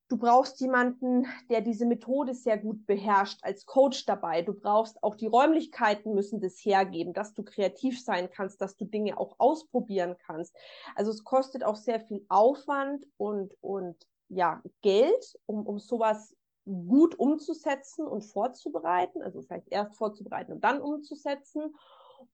Du 0.10 0.18
brauchst 0.18 0.60
jemanden, 0.60 1.26
der 1.50 1.62
diese 1.62 1.86
Methode 1.86 2.34
sehr 2.34 2.58
gut 2.58 2.86
beherrscht, 2.86 3.40
als 3.42 3.66
Coach 3.66 4.06
dabei. 4.06 4.42
Du 4.42 4.54
brauchst 4.54 5.02
auch 5.02 5.16
die 5.16 5.28
Räumlichkeiten 5.28 6.14
müssen 6.14 6.40
das 6.40 6.58
hergeben, 6.58 7.14
dass 7.14 7.34
du 7.34 7.44
kreativ 7.44 8.04
sein 8.04 8.30
kannst, 8.30 8.62
dass 8.62 8.76
du 8.76 8.86
Dinge 8.86 9.18
auch 9.18 9.36
ausprobieren 9.40 10.16
kannst. 10.26 10.56
Also 10.96 11.12
es 11.12 11.24
kostet 11.24 11.64
auch 11.64 11.78
sehr 11.78 12.00
viel 12.00 12.26
Aufwand 12.30 13.08
und, 13.18 13.56
und 13.62 13.96
ja, 14.28 14.62
Geld, 14.82 15.40
um, 15.46 15.66
um 15.66 15.80
sowas 15.80 16.36
gut 16.66 17.18
umzusetzen 17.18 18.06
und 18.08 18.24
vorzubereiten, 18.24 19.22
also 19.22 19.42
vielleicht 19.42 19.70
erst 19.70 19.96
vorzubereiten 19.96 20.54
und 20.54 20.64
dann 20.64 20.82
umzusetzen. 20.82 21.76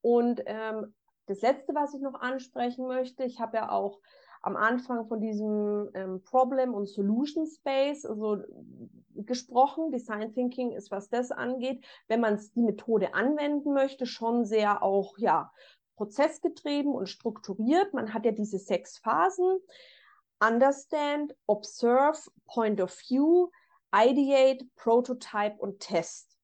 Und 0.01 0.41
ähm, 0.45 0.93
das 1.25 1.41
Letzte, 1.41 1.75
was 1.75 1.93
ich 1.93 2.01
noch 2.01 2.19
ansprechen 2.19 2.87
möchte, 2.87 3.23
ich 3.23 3.39
habe 3.39 3.57
ja 3.57 3.71
auch 3.71 3.99
am 4.41 4.55
Anfang 4.55 5.07
von 5.07 5.19
diesem 5.19 5.89
ähm, 5.93 6.23
Problem- 6.23 6.73
und 6.73 6.87
Solution 6.87 7.45
Space 7.45 8.05
also, 8.05 8.37
gesprochen. 9.15 9.91
Design 9.91 10.33
Thinking 10.33 10.71
ist, 10.71 10.91
was 10.91 11.09
das 11.09 11.31
angeht, 11.31 11.85
wenn 12.07 12.21
man 12.21 12.39
die 12.55 12.61
Methode 12.61 13.13
anwenden 13.13 13.73
möchte, 13.73 14.05
schon 14.05 14.45
sehr 14.45 14.81
auch 14.81 15.17
ja, 15.17 15.51
prozessgetrieben 15.95 16.93
und 16.93 17.09
strukturiert. 17.09 17.93
Man 17.93 18.13
hat 18.13 18.25
ja 18.25 18.31
diese 18.31 18.59
sechs 18.59 18.97
Phasen. 18.97 19.59
Understand, 20.41 21.35
Observe, 21.47 22.17
Point 22.47 22.79
of 22.79 22.97
View, 23.09 23.49
Ideate, 23.93 24.65
Prototype 24.77 25.57
und 25.57 25.81
Test 25.81 26.38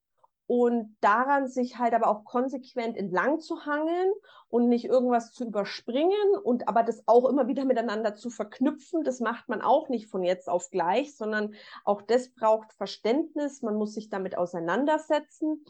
und 0.46 0.96
daran 1.00 1.48
sich 1.48 1.78
halt 1.78 1.92
aber 1.92 2.08
auch 2.08 2.24
konsequent 2.24 2.96
entlang 2.96 3.40
zu 3.40 3.66
hangeln 3.66 4.12
und 4.48 4.68
nicht 4.68 4.84
irgendwas 4.84 5.32
zu 5.32 5.44
überspringen 5.44 6.36
und 6.44 6.68
aber 6.68 6.84
das 6.84 7.02
auch 7.06 7.28
immer 7.28 7.48
wieder 7.48 7.64
miteinander 7.64 8.14
zu 8.14 8.30
verknüpfen, 8.30 9.02
das 9.02 9.20
macht 9.20 9.48
man 9.48 9.60
auch 9.60 9.88
nicht 9.88 10.08
von 10.08 10.22
jetzt 10.22 10.48
auf 10.48 10.70
gleich, 10.70 11.16
sondern 11.16 11.54
auch 11.84 12.00
das 12.00 12.30
braucht 12.30 12.72
Verständnis, 12.74 13.62
man 13.62 13.74
muss 13.74 13.94
sich 13.94 14.08
damit 14.08 14.38
auseinandersetzen. 14.38 15.64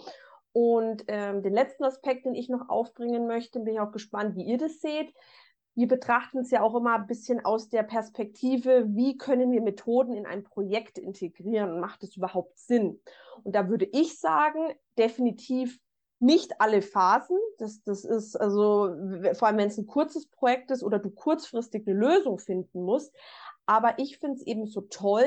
Und 0.53 1.05
ähm, 1.09 1.43
den 1.43 1.53
letzten 1.53 1.85
Aspekt, 1.85 2.25
den 2.25 2.35
ich 2.35 2.49
noch 2.49 2.71
aufbringen 2.71 3.27
möchte, 3.27 3.61
bin 3.61 3.75
ich 3.75 3.81
auch 3.81 3.93
gespannt, 3.93 4.37
wie 4.37 4.45
ihr 4.45 4.57
das 4.57 4.81
seht, 4.81 5.13
wir 5.77 5.89
betrachten 5.89 6.39
es 6.39 6.51
ja 6.51 6.63
auch 6.63 6.75
immer 6.75 6.95
ein 6.95 7.07
bisschen 7.07 7.45
aus 7.45 7.69
der 7.69 7.83
Perspektive, 7.83 8.87
wie 8.89 9.19
können 9.19 9.53
wir 9.53 9.61
Methoden 9.61 10.15
in 10.15 10.25
ein 10.25 10.43
Projekt 10.43 10.97
integrieren? 10.97 11.81
Macht 11.81 12.03
es 12.03 12.17
überhaupt 12.17 12.59
Sinn? 12.59 12.99
Und 13.45 13.55
da 13.55 13.69
würde 13.69 13.85
ich 13.85 14.19
sagen, 14.19 14.75
definitiv 14.97 15.79
nicht 16.19 16.63
alle 16.63 16.81
Phasen. 16.81 17.37
Das, 17.59 17.83
das 17.83 18.07
ist 18.07 18.37
also, 18.37 18.97
vor 19.35 19.49
allem 19.49 19.59
wenn 19.59 19.69
es 19.69 19.77
ein 19.77 19.87
kurzes 19.87 20.27
Projekt 20.29 20.71
ist 20.71 20.83
oder 20.83 20.99
du 20.99 21.11
kurzfristig 21.11 21.87
eine 21.87 21.99
Lösung 21.99 22.39
finden 22.39 22.83
musst. 22.83 23.15
Aber 23.67 23.99
ich 23.99 24.19
finde 24.19 24.37
es 24.37 24.47
eben 24.47 24.67
so 24.67 24.81
toll, 24.81 25.27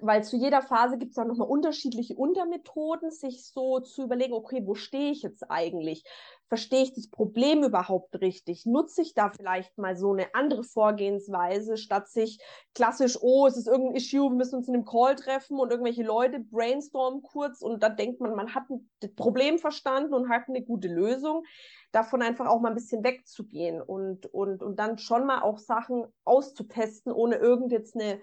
weil 0.00 0.24
zu 0.24 0.36
jeder 0.36 0.62
Phase 0.62 0.96
gibt 0.96 1.10
es 1.10 1.16
dann 1.16 1.28
nochmal 1.28 1.48
unterschiedliche 1.48 2.14
Untermethoden, 2.14 3.10
sich 3.10 3.46
so 3.46 3.80
zu 3.80 4.04
überlegen, 4.04 4.32
okay, 4.32 4.62
wo 4.64 4.74
stehe 4.74 5.10
ich 5.10 5.22
jetzt 5.22 5.50
eigentlich? 5.50 6.04
Verstehe 6.48 6.82
ich 6.82 6.94
das 6.94 7.08
Problem 7.08 7.62
überhaupt 7.62 8.20
richtig? 8.20 8.64
Nutze 8.66 9.02
ich 9.02 9.14
da 9.14 9.30
vielleicht 9.30 9.76
mal 9.78 9.96
so 9.96 10.12
eine 10.12 10.34
andere 10.34 10.64
Vorgehensweise, 10.64 11.76
statt 11.76 12.08
sich 12.08 12.42
klassisch, 12.74 13.18
oh, 13.20 13.46
es 13.46 13.56
ist 13.56 13.68
irgendein 13.68 13.96
Issue, 13.96 14.30
wir 14.30 14.36
müssen 14.36 14.56
uns 14.56 14.68
in 14.68 14.74
einem 14.74 14.84
Call 14.84 15.14
treffen 15.14 15.58
und 15.58 15.70
irgendwelche 15.70 16.02
Leute 16.02 16.40
brainstormen 16.40 17.22
kurz 17.22 17.60
und 17.60 17.82
dann 17.82 17.96
denkt 17.96 18.20
man, 18.20 18.34
man 18.34 18.54
hat 18.54 18.64
das 19.00 19.14
Problem 19.14 19.58
verstanden 19.58 20.14
und 20.14 20.28
hat 20.30 20.48
eine 20.48 20.62
gute 20.62 20.88
Lösung 20.88 21.44
davon 21.92 22.22
einfach 22.22 22.46
auch 22.46 22.60
mal 22.60 22.70
ein 22.70 22.74
bisschen 22.74 23.04
wegzugehen 23.04 23.80
und, 23.80 24.26
und, 24.26 24.62
und 24.62 24.78
dann 24.78 24.98
schon 24.98 25.26
mal 25.26 25.42
auch 25.42 25.58
Sachen 25.58 26.06
auszutesten, 26.24 27.12
ohne 27.12 27.36
irgend 27.36 27.70
jetzt 27.70 27.94
eine 27.94 28.20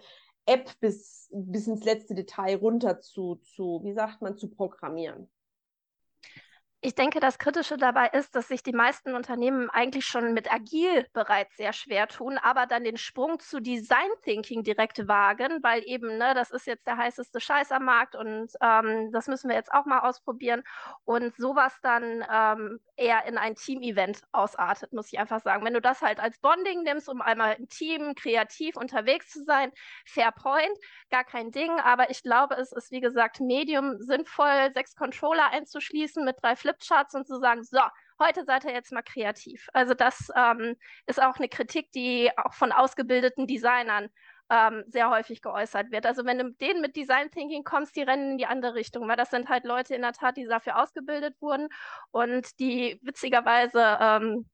App 0.50 0.80
bis, 0.80 1.30
bis 1.32 1.68
ins 1.68 1.84
letzte 1.84 2.16
Detail 2.16 2.58
runter 2.58 3.00
zu, 3.00 3.36
zu, 3.36 3.82
wie 3.84 3.94
sagt 3.94 4.22
man, 4.22 4.36
zu 4.36 4.50
programmieren. 4.50 5.30
Ich 6.82 6.96
denke, 6.96 7.20
das 7.20 7.38
Kritische 7.38 7.76
dabei 7.76 8.08
ist, 8.08 8.36
dass 8.36 8.48
sich 8.48 8.64
die 8.64 8.72
meisten 8.72 9.14
Unternehmen 9.14 9.70
eigentlich 9.70 10.06
schon 10.06 10.34
mit 10.34 10.50
Agil 10.50 11.06
bereits 11.12 11.58
sehr 11.58 11.74
schwer 11.74 12.08
tun, 12.08 12.38
aber 12.38 12.68
dann 12.68 12.86
den 12.86 12.96
Sprung 12.96 13.38
zu 13.42 13.60
Design 13.60 14.08
Thinking 14.24 14.64
direkt 14.64 15.06
wagen, 15.06 15.62
weil 15.62 15.84
eben, 15.86 16.18
ne, 16.18 16.34
das 16.34 16.52
ist 16.52 16.68
jetzt 16.68 16.88
der 16.88 16.96
heißeste 16.96 17.42
Scheiß 17.42 17.74
am 17.74 17.84
Markt 17.84 18.16
und 18.16 18.54
ähm, 18.62 19.12
das 19.12 19.28
müssen 19.28 19.50
wir 19.50 19.58
jetzt 19.58 19.74
auch 19.74 19.86
mal 19.86 20.00
ausprobieren 20.08 20.64
und 21.04 21.36
sowas 21.36 21.78
dann 21.82 22.26
ähm, 22.32 22.80
eher 22.96 23.26
in 23.26 23.38
ein 23.38 23.56
Team-Event 23.56 24.22
ausartet, 24.32 24.94
muss 24.94 25.12
ich 25.12 25.20
einfach 25.20 25.42
sagen. 25.42 25.66
Wenn 25.66 25.74
du 25.74 25.82
das 25.82 26.02
halt 26.02 26.22
als 26.22 26.40
Bonding 26.40 26.84
nimmst, 26.84 27.10
um 27.10 27.22
einmal 27.22 27.56
im 27.56 27.68
Team 27.68 28.16
kreativ 28.16 28.78
unterwegs 28.78 29.30
zu 29.32 29.44
sein, 29.44 29.74
fair 30.06 30.32
point, 30.32 30.78
gar 31.10 31.26
kein 31.26 31.52
Ding, 31.52 31.72
aber 31.82 32.10
ich 32.10 32.24
glaube, 32.24 32.56
es 32.56 32.72
ist, 32.72 32.90
wie 32.92 33.02
gesagt, 33.02 33.42
Medium 33.42 33.98
sinnvoll, 34.00 34.72
sechs 34.74 34.96
Controller 34.96 35.52
einzuschließen 35.52 36.24
mit 36.24 36.38
drei 36.42 36.56
Flip 36.56 36.69
Flipcharts 36.70 37.16
und 37.16 37.28
zu 37.28 37.40
sagen, 37.40 37.64
so, 37.64 37.80
heute 38.20 38.44
seid 38.46 38.66
ihr 38.66 38.74
jetzt 38.74 38.92
mal 38.92 39.02
kreativ. 39.02 39.68
Also 39.74 39.94
das 39.94 40.32
ähm, 40.36 40.76
ist 41.08 41.22
auch 41.22 41.38
eine 41.38 41.50
Kritik, 41.50 41.92
die 41.92 42.30
auch 42.38 42.54
von 42.54 42.72
ausgebildeten 42.72 43.48
Designern 43.48 44.10
ähm, 44.50 44.84
sehr 44.88 45.10
häufig 45.10 45.42
geäußert 45.42 45.92
wird. 45.92 46.06
Also 46.06 46.26
wenn 46.26 46.40
du 46.40 46.52
denen 46.54 46.82
mit 46.82 46.96
Design 46.96 47.30
Thinking 47.32 47.64
kommst, 47.64 47.96
die 47.96 48.02
rennen 48.02 48.32
in 48.32 48.38
die 48.38 48.46
andere 48.46 48.76
Richtung, 48.76 49.08
weil 49.08 49.16
das 49.18 49.30
sind 49.30 49.50
halt 49.50 49.66
Leute 49.66 49.96
in 49.96 50.02
der 50.02 50.14
Tat, 50.14 50.38
die 50.38 50.46
dafür 50.46 50.82
ausgebildet 50.82 51.36
wurden 51.40 51.70
und 52.12 52.60
die 52.60 53.00
witzigerweise 53.04 53.98
ähm, 54.00 54.50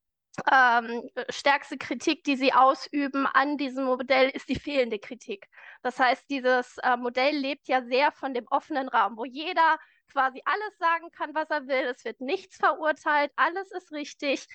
ähm, 0.52 1.10
stärkste 1.30 1.78
Kritik, 1.78 2.26
die 2.26 2.36
sie 2.36 2.52
ausüben 2.54 3.26
an 3.26 3.58
diesem 3.58 3.86
Modell, 3.86 4.30
ist 4.30 4.50
die 4.50 4.60
fehlende 4.60 5.00
Kritik. 5.00 5.48
Das 5.82 5.98
heißt, 5.98 6.30
dieses 6.30 6.78
äh, 6.80 6.98
Modell 6.98 7.36
lebt 7.38 7.70
ja 7.70 7.82
sehr 7.84 8.12
von 8.12 8.34
dem 8.34 8.46
offenen 8.50 8.90
Raum, 8.90 9.16
wo 9.16 9.24
jeder 9.24 9.78
quasi 10.12 10.42
alles 10.46 10.78
sagen 10.80 11.12
kann, 11.12 11.34
was 11.36 11.50
er 11.50 11.68
will. 11.68 11.86
Es 11.86 12.04
wird 12.06 12.22
nichts 12.22 12.58
verurteilt, 12.58 13.32
alles 13.36 13.72
ist 13.72 13.92
richtig. 13.92 14.48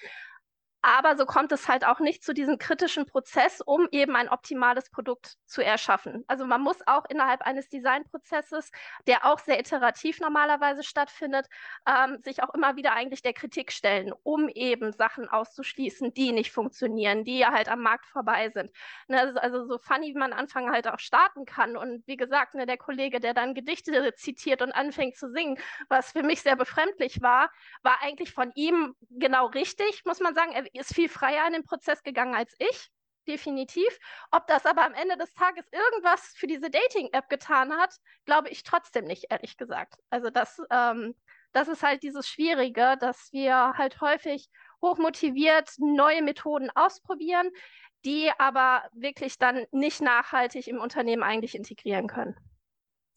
Aber 0.83 1.17
so 1.17 1.27
kommt 1.27 1.53
es 1.53 1.69
halt 1.69 1.85
auch 1.85 2.01
nicht 2.01 2.25
zu 2.25 2.33
diesem 2.33 2.57
kritischen 2.57 3.05
Prozess, 3.05 3.61
um 3.61 3.87
eben 3.91 4.17
ein 4.17 4.31
optimales 4.31 4.89
Produkt 4.91 5.37
zu 5.45 5.63
erschaffen. 5.63 6.25
Also 6.27 6.47
man 6.47 6.63
muss 6.63 6.79
auch 6.87 7.05
innerhalb 7.11 7.43
eines 7.43 7.69
Designprozesses, 7.69 8.71
der 9.07 9.27
auch 9.27 9.39
sehr 9.41 9.61
iterativ 9.61 10.21
normalerweise 10.21 10.83
stattfindet, 10.83 11.47
ähm, 11.87 12.19
sich 12.23 12.43
auch 12.43 12.55
immer 12.55 12.77
wieder 12.77 12.95
eigentlich 12.95 13.21
der 13.21 13.35
Kritik 13.35 13.73
stellen, 13.73 14.13
um 14.23 14.49
eben 14.49 14.93
Sachen 14.93 15.29
auszuschließen, 15.29 16.15
die 16.15 16.33
nicht 16.33 16.51
funktionieren, 16.51 17.25
die 17.25 17.39
ja 17.39 17.53
halt 17.53 17.69
am 17.69 17.83
Markt 17.83 18.07
vorbei 18.07 18.49
sind. 18.49 18.71
Ne, 19.09 19.21
also, 19.21 19.39
also 19.39 19.67
so 19.67 19.79
funny, 19.79 20.15
wie 20.15 20.19
man 20.19 20.33
Anfang 20.33 20.71
halt 20.71 20.89
auch 20.89 20.99
starten 20.99 21.45
kann. 21.45 21.77
Und 21.77 22.07
wie 22.07 22.17
gesagt, 22.17 22.55
ne, 22.55 22.65
der 22.65 22.79
Kollege, 22.79 23.21
der 23.21 23.35
dann 23.35 23.55
Gedichte 23.55 24.15
zitiert 24.17 24.63
und 24.63 24.73
anfängt 24.73 25.17
zu 25.17 25.31
singen, 25.31 25.59
was 25.89 26.13
für 26.13 26.23
mich 26.23 26.41
sehr 26.41 26.57
befremdlich 26.57 27.21
war, 27.21 27.51
war 27.83 27.99
eigentlich 28.03 28.33
von 28.33 28.51
ihm 28.55 28.95
genau 29.11 29.47
richtig, 29.47 30.05
muss 30.07 30.21
man 30.21 30.35
sagen. 30.35 30.53
Er 30.53 30.70
ist 30.75 30.95
viel 30.95 31.09
freier 31.09 31.47
in 31.47 31.53
den 31.53 31.65
Prozess 31.65 32.03
gegangen 32.03 32.35
als 32.35 32.55
ich, 32.59 32.91
definitiv. 33.27 33.99
Ob 34.31 34.47
das 34.47 34.67
aber 34.67 34.85
am 34.85 34.95
Ende 34.95 35.17
des 35.17 35.33
Tages 35.35 35.67
irgendwas 35.73 36.35
für 36.37 36.47
diese 36.47 36.71
Dating-App 36.71 37.29
getan 37.29 37.73
hat, 37.73 37.95
glaube 38.25 38.49
ich 38.49 38.63
trotzdem 38.63 39.05
nicht, 39.05 39.27
ehrlich 39.31 39.57
gesagt. 39.57 39.95
Also 40.11 40.31
das, 40.31 40.61
ähm, 40.71 41.15
das 41.53 41.69
ist 41.69 41.83
halt 41.83 42.03
dieses 42.03 42.29
Schwierige, 42.29 42.97
dass 43.01 43.29
wir 43.33 43.75
halt 43.77 44.01
häufig 44.01 44.49
hochmotiviert 44.83 45.71
neue 45.79 46.23
Methoden 46.23 46.71
ausprobieren, 46.75 47.51
die 48.05 48.31
aber 48.39 48.83
wirklich 48.93 49.39
dann 49.39 49.67
nicht 49.73 50.01
nachhaltig 50.01 50.69
im 50.69 50.79
Unternehmen 50.79 51.23
eigentlich 51.23 51.55
integrieren 51.55 52.07
können. 52.07 52.37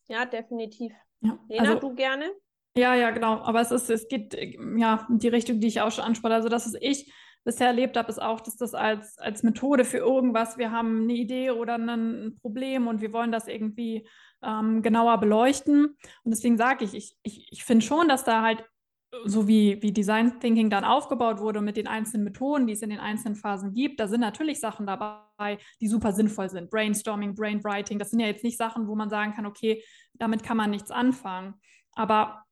Ja, 0.08 0.26
definitiv. 0.26 0.92
Ja, 1.22 1.40
Lena, 1.48 1.62
also, 1.62 1.80
du 1.80 1.96
gerne? 1.96 2.34
Ja, 2.76 2.96
ja, 2.96 3.12
genau. 3.12 3.38
Aber 3.44 3.62
es 3.62 3.72
ist, 3.72 3.90
es 3.90 4.08
geht 4.08 4.34
ja 4.34 5.08
in 5.10 5.20
die 5.20 5.28
Richtung, 5.30 5.62
die 5.62 5.68
ich 5.68 5.80
auch 5.80 5.92
schon 5.92 6.04
anspreche. 6.04 6.34
Also, 6.34 6.50
das 6.50 6.66
ist 6.66 6.78
ich 6.82 7.14
bisher 7.44 7.68
erlebt 7.68 7.98
habe, 7.98 8.10
ist 8.10 8.22
auch, 8.22 8.42
dass 8.42 8.56
das 8.56 8.74
als, 8.74 9.18
als 9.18 9.44
Methode 9.44 9.86
für 9.86 9.98
irgendwas, 9.98 10.58
wir 10.58 10.72
haben 10.72 11.04
eine 11.04 11.14
Idee 11.14 11.52
oder 11.52 11.76
ein 11.76 12.38
Problem 12.42 12.88
und 12.88 13.02
wir 13.02 13.14
wollen 13.14 13.32
das 13.32 13.48
irgendwie 13.48 14.08
ähm, 14.44 14.82
genauer 14.82 15.20
beleuchten. 15.20 15.86
Und 16.24 16.32
deswegen 16.32 16.58
sage 16.58 16.86
ich, 16.86 16.94
ich, 16.94 17.18
ich, 17.24 17.48
ich 17.52 17.64
finde 17.64 17.86
schon, 17.86 18.08
dass 18.08 18.24
da 18.24 18.42
halt 18.42 18.64
so 19.26 19.48
wie, 19.48 19.82
wie 19.82 19.92
Design 19.92 20.40
Thinking 20.40 20.70
dann 20.70 20.84
aufgebaut 20.84 21.40
wurde 21.40 21.62
mit 21.62 21.78
den 21.78 21.88
einzelnen 21.88 22.24
Methoden, 22.24 22.68
die 22.68 22.74
es 22.74 22.82
in 22.82 22.90
den 22.90 23.00
einzelnen 23.00 23.36
Phasen 23.36 23.74
gibt, 23.74 24.00
da 24.00 24.08
sind 24.08 24.22
natürlich 24.22 24.60
Sachen 24.60 24.88
dabei, 24.88 25.60
die 25.82 25.88
super 25.88 26.14
sinnvoll 26.14 26.50
sind. 26.50 26.70
Brainstorming, 26.70 27.36
Brainwriting, 27.36 28.00
das 28.00 28.10
sind 28.10 28.20
ja 28.20 28.28
jetzt 28.28 28.44
nicht 28.44 28.58
Sachen, 28.58 28.88
wo 28.88 28.96
man 28.96 29.10
sagen 29.10 29.34
kann, 29.34 29.46
okay, 29.46 29.84
damit 30.14 30.44
kann 30.44 30.58
man 30.58 30.72
nichts 30.72 30.92
anfangen. 30.92 31.56
Aber 31.94 32.44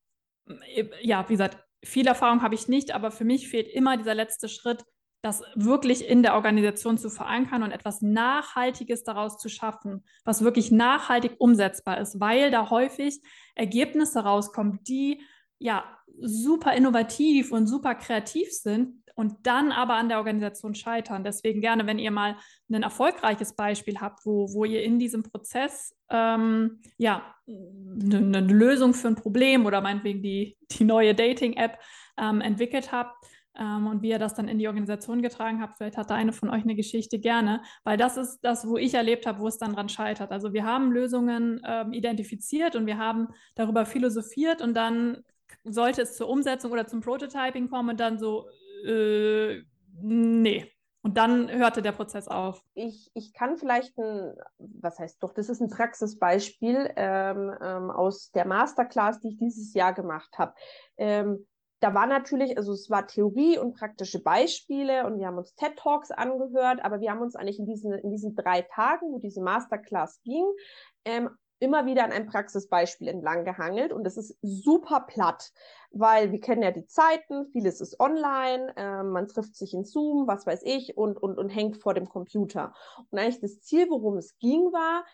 äh, 0.47 0.85
ja, 1.01 1.27
wie 1.27 1.33
gesagt, 1.33 1.57
viel 1.83 2.07
Erfahrung 2.07 2.41
habe 2.41 2.55
ich 2.55 2.67
nicht, 2.67 2.93
aber 2.93 3.11
für 3.11 3.25
mich 3.25 3.49
fehlt 3.49 3.67
immer 3.67 3.97
dieser 3.97 4.15
letzte 4.15 4.49
Schritt, 4.49 4.85
das 5.23 5.43
wirklich 5.55 6.07
in 6.07 6.23
der 6.23 6.33
Organisation 6.33 6.97
zu 6.97 7.09
verankern 7.09 7.63
und 7.63 7.71
etwas 7.71 8.01
Nachhaltiges 8.01 9.03
daraus 9.03 9.37
zu 9.37 9.49
schaffen, 9.49 10.03
was 10.25 10.43
wirklich 10.43 10.71
nachhaltig 10.71 11.35
umsetzbar 11.37 11.99
ist, 11.99 12.19
weil 12.19 12.49
da 12.49 12.69
häufig 12.71 13.21
Ergebnisse 13.55 14.21
rauskommen, 14.23 14.79
die 14.83 15.21
ja 15.59 15.85
super 16.19 16.73
innovativ 16.73 17.51
und 17.51 17.67
super 17.67 17.93
kreativ 17.95 18.51
sind 18.51 19.00
und 19.15 19.35
dann 19.43 19.71
aber 19.71 19.95
an 19.95 20.09
der 20.09 20.17
Organisation 20.17 20.75
scheitern. 20.75 21.23
Deswegen 21.23 21.61
gerne, 21.61 21.87
wenn 21.87 21.99
ihr 21.99 22.11
mal 22.11 22.37
ein 22.71 22.83
erfolgreiches 22.83 23.55
Beispiel 23.55 23.99
habt, 23.99 24.25
wo, 24.25 24.53
wo 24.53 24.65
ihr 24.65 24.83
in 24.83 24.99
diesem 24.99 25.23
Prozess 25.23 25.95
ähm, 26.09 26.81
ja 26.97 27.35
eine, 27.47 28.17
eine, 28.17 28.39
Lösung 28.41 28.93
für 28.93 29.07
ein 29.07 29.15
Problem 29.15 29.65
oder 29.65 29.81
meinetwegen 29.81 30.21
die, 30.21 30.57
die 30.71 30.83
neue 30.83 31.15
Dating-App 31.15 31.77
ähm, 32.17 32.41
entwickelt 32.41 32.91
habt, 32.91 33.15
ähm, 33.57 33.87
und 33.87 34.01
wie 34.01 34.09
ihr 34.09 34.19
das 34.19 34.33
dann 34.33 34.47
in 34.47 34.59
die 34.59 34.67
Organisation 34.67 35.21
getragen 35.21 35.61
habt. 35.61 35.77
Vielleicht 35.77 35.97
hat 35.97 36.09
da 36.09 36.15
eine 36.15 36.33
von 36.33 36.49
euch 36.49 36.63
eine 36.63 36.75
Geschichte 36.75 37.19
gerne, 37.19 37.61
weil 37.83 37.97
das 37.97 38.17
ist 38.17 38.39
das, 38.41 38.67
wo 38.67 38.77
ich 38.77 38.93
erlebt 38.93 39.25
habe, 39.25 39.39
wo 39.39 39.47
es 39.47 39.57
dann 39.57 39.73
dran 39.73 39.89
scheitert. 39.89 40.31
Also 40.31 40.53
wir 40.53 40.65
haben 40.65 40.91
Lösungen 40.91 41.61
ähm, 41.65 41.93
identifiziert 41.93 42.75
und 42.75 42.85
wir 42.85 42.97
haben 42.97 43.27
darüber 43.55 43.85
philosophiert 43.85 44.61
und 44.61 44.73
dann 44.73 45.23
sollte 45.63 46.03
es 46.03 46.15
zur 46.15 46.29
Umsetzung 46.29 46.71
oder 46.71 46.87
zum 46.87 47.01
Prototyping 47.01 47.69
kommen 47.69 47.89
und 47.89 47.99
dann 47.99 48.17
so, 48.17 48.47
äh, 48.85 49.63
nee. 50.01 50.71
Und 51.03 51.17
dann 51.17 51.49
hörte 51.49 51.81
der 51.81 51.93
Prozess 51.93 52.27
auf. 52.27 52.63
Ich, 52.75 53.09
ich 53.15 53.33
kann 53.33 53.57
vielleicht 53.57 53.97
ein, 53.97 54.35
was 54.59 54.99
heißt 54.99 55.21
doch, 55.23 55.33
das 55.33 55.49
ist 55.49 55.59
ein 55.59 55.69
Praxisbeispiel 55.69 56.91
ähm, 56.95 57.51
ähm, 57.59 57.89
aus 57.89 58.29
der 58.31 58.45
Masterclass, 58.45 59.19
die 59.19 59.29
ich 59.29 59.37
dieses 59.37 59.73
Jahr 59.73 59.93
gemacht 59.93 60.37
habe. 60.37 60.53
Ähm, 60.97 61.47
da 61.79 61.95
war 61.95 62.05
natürlich, 62.05 62.55
also 62.57 62.73
es 62.73 62.91
war 62.91 63.07
Theorie 63.07 63.57
und 63.57 63.75
praktische 63.75 64.21
Beispiele 64.21 65.07
und 65.07 65.17
wir 65.17 65.25
haben 65.25 65.39
uns 65.39 65.55
TED 65.55 65.75
Talks 65.77 66.11
angehört, 66.11 66.85
aber 66.85 66.99
wir 67.01 67.09
haben 67.09 67.21
uns 67.21 67.35
eigentlich 67.35 67.57
in 67.57 67.65
diesen, 67.65 67.93
in 67.93 68.11
diesen 68.11 68.35
drei 68.35 68.61
Tagen, 68.61 69.11
wo 69.11 69.17
diese 69.17 69.41
Masterclass 69.41 70.21
ging, 70.23 70.45
ähm, 71.05 71.31
immer 71.61 71.85
wieder 71.85 72.03
an 72.03 72.11
einem 72.11 72.25
Praxisbeispiel 72.25 73.07
entlang 73.07 73.45
gehangelt 73.45 73.93
und 73.93 74.03
das 74.03 74.17
ist 74.17 74.35
super 74.41 75.01
platt, 75.01 75.51
weil 75.91 76.31
wir 76.31 76.41
kennen 76.41 76.63
ja 76.63 76.71
die 76.71 76.87
Zeiten, 76.87 77.45
vieles 77.51 77.81
ist 77.81 77.99
online, 77.99 78.73
äh, 78.75 79.03
man 79.03 79.27
trifft 79.27 79.55
sich 79.55 79.73
in 79.73 79.85
Zoom, 79.85 80.27
was 80.27 80.47
weiß 80.47 80.63
ich 80.63 80.97
und, 80.97 81.21
und, 81.21 81.37
und 81.37 81.49
hängt 81.49 81.77
vor 81.77 81.93
dem 81.93 82.09
Computer. 82.09 82.73
Und 83.09 83.19
eigentlich 83.19 83.41
das 83.41 83.61
Ziel, 83.61 83.89
worum 83.89 84.17
es 84.17 84.37
ging, 84.39 84.73
war 84.73 85.05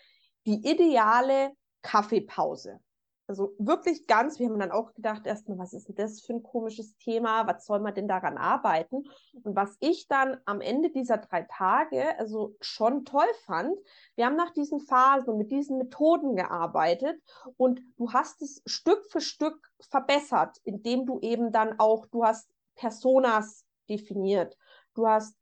die 0.46 0.66
ideale 0.66 1.51
Kaffeepause. 1.82 2.80
Also 3.27 3.53
wirklich 3.60 4.07
ganz, 4.07 4.39
wir 4.39 4.48
haben 4.48 4.57
dann 4.57 4.72
auch 4.72 4.93
gedacht, 4.93 5.25
erstmal, 5.25 5.57
was 5.57 5.74
ist 5.74 5.89
denn 5.89 5.96
das 5.96 6.22
für 6.22 6.34
ein 6.34 6.43
komisches 6.43 6.96
Thema? 6.98 7.46
Was 7.46 7.65
soll 7.65 7.81
man 7.81 7.93
denn 7.93 8.07
daran 8.07 8.38
arbeiten? 8.38 9.03
Und 9.43 9.55
was 9.55 9.75
ich 9.81 10.07
dann 10.07 10.38
am 10.46 10.62
Ende 10.62 10.89
dieser 10.91 11.17
drei 11.17 11.43
Tage 11.43 12.17
also 12.17 12.55
schon 12.62 13.03
toll 13.03 13.27
fand, 13.46 13.77
wir 14.15 14.25
haben 14.25 14.38
nach 14.38 14.51
diesen 14.51 14.79
Phasen 14.79 15.29
und 15.29 15.38
mit 15.38 15.51
diesen 15.51 15.77
Methoden 15.77 16.38
gearbeitet 16.38 17.22
und 17.57 17.81
du 17.98 18.13
hast 18.13 18.41
es 18.41 18.62
Stück 18.65 19.05
für 19.12 19.19
Stück 19.19 19.60
verbessert, 19.89 20.57
indem 20.63 21.05
du 21.05 21.19
eben 21.19 21.51
dann 21.51 21.79
auch, 21.79 22.05
du 22.07 22.24
hast 22.24 22.50
Personas 22.75 23.65
definiert, 23.89 24.57
du 24.93 25.05
hast 25.05 25.36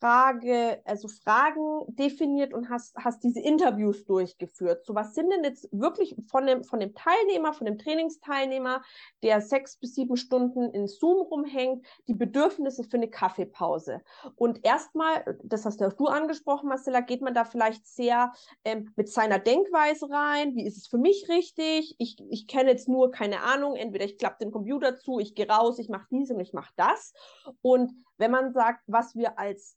Frage, 0.00 0.80
also 0.84 1.08
Fragen 1.08 1.84
definiert 1.88 2.52
und 2.52 2.68
hast, 2.68 2.94
hast 2.96 3.22
diese 3.22 3.40
Interviews 3.40 4.04
durchgeführt. 4.04 4.84
So 4.84 4.94
was 4.94 5.14
sind 5.14 5.30
denn 5.30 5.44
jetzt 5.44 5.68
wirklich 5.72 6.16
von 6.28 6.46
dem, 6.46 6.64
von 6.64 6.80
dem 6.80 6.94
Teilnehmer, 6.94 7.52
von 7.52 7.66
dem 7.66 7.78
Trainingsteilnehmer, 7.78 8.82
der 9.22 9.40
sechs 9.40 9.76
bis 9.76 9.94
sieben 9.94 10.16
Stunden 10.16 10.70
in 10.70 10.86
Zoom 10.86 11.26
rumhängt, 11.26 11.86
die 12.08 12.14
Bedürfnisse 12.14 12.84
für 12.84 12.96
eine 12.96 13.08
Kaffeepause? 13.08 14.00
Und 14.36 14.64
erstmal, 14.64 15.38
das 15.42 15.64
hast 15.64 15.80
ja 15.80 15.88
auch 15.88 15.92
du 15.94 16.06
angesprochen, 16.06 16.68
Marcella, 16.68 17.00
geht 17.00 17.22
man 17.22 17.34
da 17.34 17.44
vielleicht 17.44 17.86
sehr 17.86 18.32
ähm, 18.64 18.92
mit 18.96 19.08
seiner 19.08 19.38
Denkweise 19.38 20.10
rein. 20.10 20.54
Wie 20.54 20.66
ist 20.66 20.76
es 20.76 20.86
für 20.86 20.98
mich 20.98 21.28
richtig? 21.28 21.94
Ich, 21.98 22.16
ich 22.30 22.46
kenne 22.46 22.70
jetzt 22.70 22.88
nur, 22.88 23.10
keine 23.10 23.40
Ahnung, 23.40 23.76
entweder 23.76 24.04
ich 24.04 24.18
klappe 24.18 24.38
den 24.40 24.52
Computer 24.52 24.96
zu, 24.96 25.18
ich 25.18 25.34
gehe 25.34 25.48
raus, 25.48 25.78
ich 25.78 25.88
mache 25.88 26.06
dies 26.10 26.30
und 26.30 26.40
ich 26.40 26.52
mache 26.52 26.72
das. 26.76 27.12
Und 27.62 27.92
wenn 28.16 28.30
man 28.30 28.52
sagt, 28.52 28.82
was 28.86 29.14
wir 29.14 29.38
als 29.38 29.76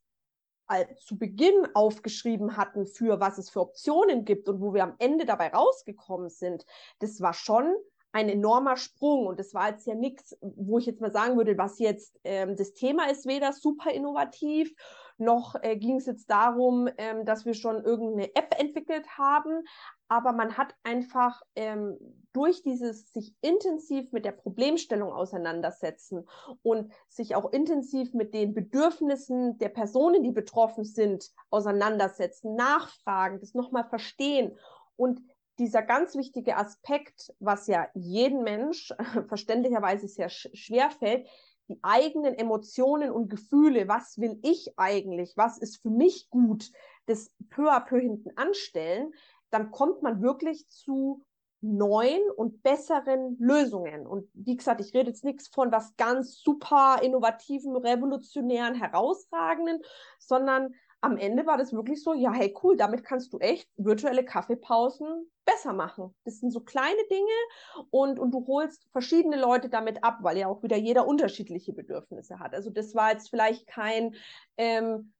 zu 1.05 1.17
Beginn 1.17 1.67
aufgeschrieben 1.73 2.57
hatten, 2.57 2.85
für 2.85 3.19
was 3.19 3.37
es 3.37 3.49
für 3.49 3.61
Optionen 3.61 4.25
gibt 4.25 4.49
und 4.49 4.61
wo 4.61 4.73
wir 4.73 4.83
am 4.83 4.95
Ende 4.99 5.25
dabei 5.25 5.49
rausgekommen 5.49 6.29
sind, 6.29 6.65
das 6.99 7.21
war 7.21 7.33
schon 7.33 7.73
ein 8.11 8.29
enormer 8.29 8.77
Sprung. 8.77 9.27
Und 9.27 9.39
das 9.39 9.53
war 9.53 9.69
jetzt 9.69 9.85
ja 9.85 9.95
nichts, 9.95 10.37
wo 10.41 10.79
ich 10.79 10.85
jetzt 10.85 11.01
mal 11.01 11.11
sagen 11.11 11.37
würde, 11.37 11.57
was 11.57 11.79
jetzt 11.79 12.19
ähm, 12.23 12.55
das 12.55 12.73
Thema 12.73 13.09
ist, 13.09 13.27
weder 13.27 13.53
super 13.53 13.91
innovativ 13.91 14.73
noch 15.17 15.55
äh, 15.61 15.75
ging 15.75 15.97
es 15.97 16.05
jetzt 16.05 16.29
darum, 16.29 16.87
ähm, 16.97 17.25
dass 17.25 17.45
wir 17.45 17.53
schon 17.53 17.83
irgendeine 17.83 18.35
App 18.35 18.55
entwickelt 18.59 19.07
haben, 19.17 19.63
aber 20.07 20.31
man 20.31 20.57
hat 20.57 20.73
einfach 20.83 21.41
ähm, 21.55 21.97
durch 22.37 22.61
dieses 22.61 23.11
sich 23.13 23.33
intensiv 23.41 24.11
mit 24.11 24.23
der 24.23 24.31
Problemstellung 24.31 25.11
auseinandersetzen 25.11 26.27
und 26.61 26.93
sich 27.09 27.33
auch 27.33 27.51
intensiv 27.51 28.13
mit 28.13 28.35
den 28.35 28.53
Bedürfnissen 28.53 29.57
der 29.57 29.69
Personen, 29.69 30.21
die 30.21 30.31
betroffen 30.31 30.85
sind, 30.85 31.31
auseinandersetzen, 31.49 32.55
nachfragen, 32.55 33.39
das 33.39 33.55
nochmal 33.55 33.85
verstehen. 33.85 34.55
Und 34.97 35.19
dieser 35.57 35.81
ganz 35.81 36.15
wichtige 36.15 36.57
Aspekt, 36.57 37.33
was 37.39 37.65
ja 37.65 37.87
jeden 37.95 38.43
Mensch 38.43 38.93
verständlicherweise 39.27 40.07
sehr 40.07 40.29
schwer 40.29 40.91
fällt, 40.91 41.27
die 41.69 41.79
eigenen 41.81 42.35
Emotionen 42.35 43.09
und 43.09 43.29
Gefühle, 43.29 43.87
was 43.87 44.19
will 44.19 44.39
ich 44.43 44.77
eigentlich, 44.77 45.35
was 45.37 45.57
ist 45.57 45.81
für 45.81 45.89
mich 45.89 46.29
gut, 46.29 46.71
das 47.07 47.31
peu 47.49 47.71
à 47.71 47.83
peu 47.83 47.99
hinten 47.99 48.29
anstellen, 48.37 49.11
dann 49.49 49.71
kommt 49.71 50.03
man 50.03 50.21
wirklich 50.21 50.69
zu 50.69 51.25
neuen 51.61 52.21
und 52.35 52.63
besseren 52.63 53.35
Lösungen. 53.39 54.05
Und 54.05 54.29
wie 54.33 54.55
gesagt, 54.55 54.81
ich 54.81 54.93
rede 54.93 55.09
jetzt 55.09 55.23
nichts 55.23 55.47
von 55.47 55.71
was 55.71 55.95
ganz 55.97 56.39
super 56.41 56.99
innovativen, 57.01 57.75
revolutionären, 57.75 58.75
herausragenden, 58.75 59.81
sondern 60.19 60.73
am 61.01 61.17
Ende 61.17 61.45
war 61.45 61.57
das 61.57 61.73
wirklich 61.73 62.03
so, 62.03 62.13
ja, 62.13 62.31
hey, 62.31 62.53
cool, 62.63 62.75
damit 62.75 63.03
kannst 63.03 63.31
du 63.31 63.39
echt 63.39 63.69
virtuelle 63.77 64.25
Kaffeepausen 64.25 65.29
besser 65.45 65.73
machen. 65.73 66.13
Das 66.25 66.39
sind 66.39 66.51
so 66.51 66.61
kleine 66.61 67.01
Dinge 67.09 67.85
und, 67.91 68.19
und 68.19 68.31
du 68.31 68.45
holst 68.47 68.87
verschiedene 68.91 69.39
Leute 69.39 69.69
damit 69.69 70.03
ab, 70.03 70.17
weil 70.21 70.37
ja 70.37 70.47
auch 70.47 70.63
wieder 70.63 70.75
jeder 70.75 71.07
unterschiedliche 71.07 71.71
Bedürfnisse 71.71 72.39
hat. 72.39 72.53
Also 72.53 72.69
das 72.69 72.95
war 72.95 73.11
jetzt 73.11 73.29
vielleicht 73.29 73.67
kein 73.67 74.15
ähm, 74.57 75.13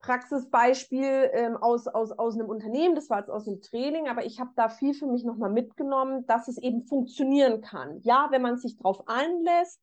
Praxisbeispiel 0.00 1.30
ähm, 1.32 1.56
aus, 1.56 1.86
aus, 1.86 2.10
aus 2.12 2.34
einem 2.34 2.48
Unternehmen, 2.48 2.94
das 2.94 3.10
war 3.10 3.18
jetzt 3.18 3.30
aus 3.30 3.44
dem 3.44 3.60
Training, 3.60 4.08
aber 4.08 4.24
ich 4.24 4.40
habe 4.40 4.50
da 4.56 4.68
viel 4.68 4.94
für 4.94 5.06
mich 5.06 5.24
nochmal 5.24 5.50
mitgenommen, 5.50 6.26
dass 6.26 6.48
es 6.48 6.58
eben 6.58 6.82
funktionieren 6.84 7.60
kann. 7.60 8.00
Ja, 8.02 8.28
wenn 8.30 8.42
man 8.42 8.56
sich 8.56 8.76
darauf 8.76 9.06
einlässt, 9.06 9.80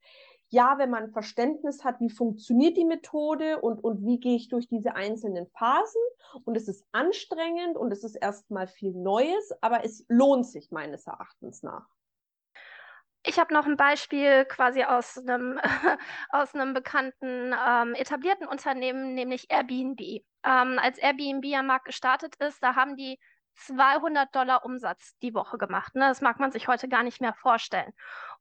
ja, 0.49 0.77
wenn 0.77 0.89
man 0.89 1.11
Verständnis 1.11 1.83
hat, 1.83 1.99
wie 1.99 2.09
funktioniert 2.09 2.77
die 2.77 2.85
Methode 2.85 3.59
und, 3.61 3.83
und 3.83 4.05
wie 4.05 4.19
gehe 4.19 4.35
ich 4.35 4.47
durch 4.47 4.67
diese 4.67 4.95
einzelnen 4.95 5.47
Phasen. 5.47 6.01
Und 6.45 6.55
es 6.55 6.67
ist 6.67 6.85
anstrengend 6.93 7.75
und 7.75 7.91
es 7.91 8.03
ist 8.03 8.15
erstmal 8.15 8.67
viel 8.67 8.93
Neues, 8.93 9.51
aber 9.61 9.83
es 9.83 10.05
lohnt 10.07 10.45
sich 10.45 10.71
meines 10.71 11.05
Erachtens 11.05 11.63
nach. 11.63 11.87
Ich 13.27 13.39
habe 13.39 13.53
noch 13.53 13.65
ein 13.65 13.75
Beispiel 13.75 14.45
quasi 14.45 14.83
aus 14.83 15.17
einem, 15.17 15.59
aus 16.29 16.55
einem 16.55 16.73
bekannten 16.73 17.53
ähm, 17.53 17.93
etablierten 17.93 18.47
Unternehmen, 18.47 19.15
nämlich 19.15 19.51
Airbnb. 19.51 19.99
Ähm, 19.99 20.79
als 20.81 20.97
Airbnb 20.97 21.45
am 21.57 21.67
Markt 21.67 21.85
gestartet 21.85 22.35
ist, 22.37 22.63
da 22.63 22.75
haben 22.75 22.95
die 22.95 23.19
200 23.55 24.33
Dollar 24.33 24.63
Umsatz 24.63 25.17
die 25.21 25.33
Woche 25.33 25.57
gemacht. 25.57 25.93
Ne? 25.95 26.07
Das 26.07 26.21
mag 26.21 26.39
man 26.39 26.51
sich 26.51 26.69
heute 26.69 26.87
gar 26.87 27.03
nicht 27.03 27.19
mehr 27.19 27.33
vorstellen. 27.33 27.91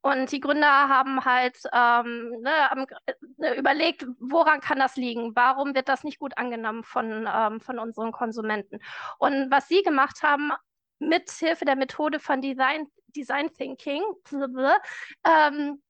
Und 0.03 0.31
die 0.31 0.41
Gründer 0.41 0.89
haben 0.89 1.25
halt 1.25 1.59
ähm, 1.73 2.37
ne, 2.43 2.71
haben, 2.71 2.87
äh, 3.07 3.59
überlegt, 3.59 4.07
woran 4.21 4.61
kann 4.61 4.79
das 4.79 4.95
liegen? 4.95 5.35
Warum 5.35 5.75
wird 5.75 5.89
das 5.89 6.05
nicht 6.05 6.21
gut 6.21 6.39
angenommen 6.39 6.85
von, 6.85 7.29
ähm, 7.29 7.61
von 7.61 7.81
unseren 7.81 8.13
Konsumenten? 8.13 8.79
Und 9.19 9.51
was 9.51 9.67
sie 9.67 9.83
gemacht 9.83 10.23
haben, 10.23 10.53
mit 10.99 11.31
Hilfe 11.31 11.65
der 11.65 11.77
Methode 11.77 12.21
von 12.21 12.41
Design, 12.41 12.91
Design 13.09 13.53
Thinking, 13.53 14.03
ähm, 15.27 15.83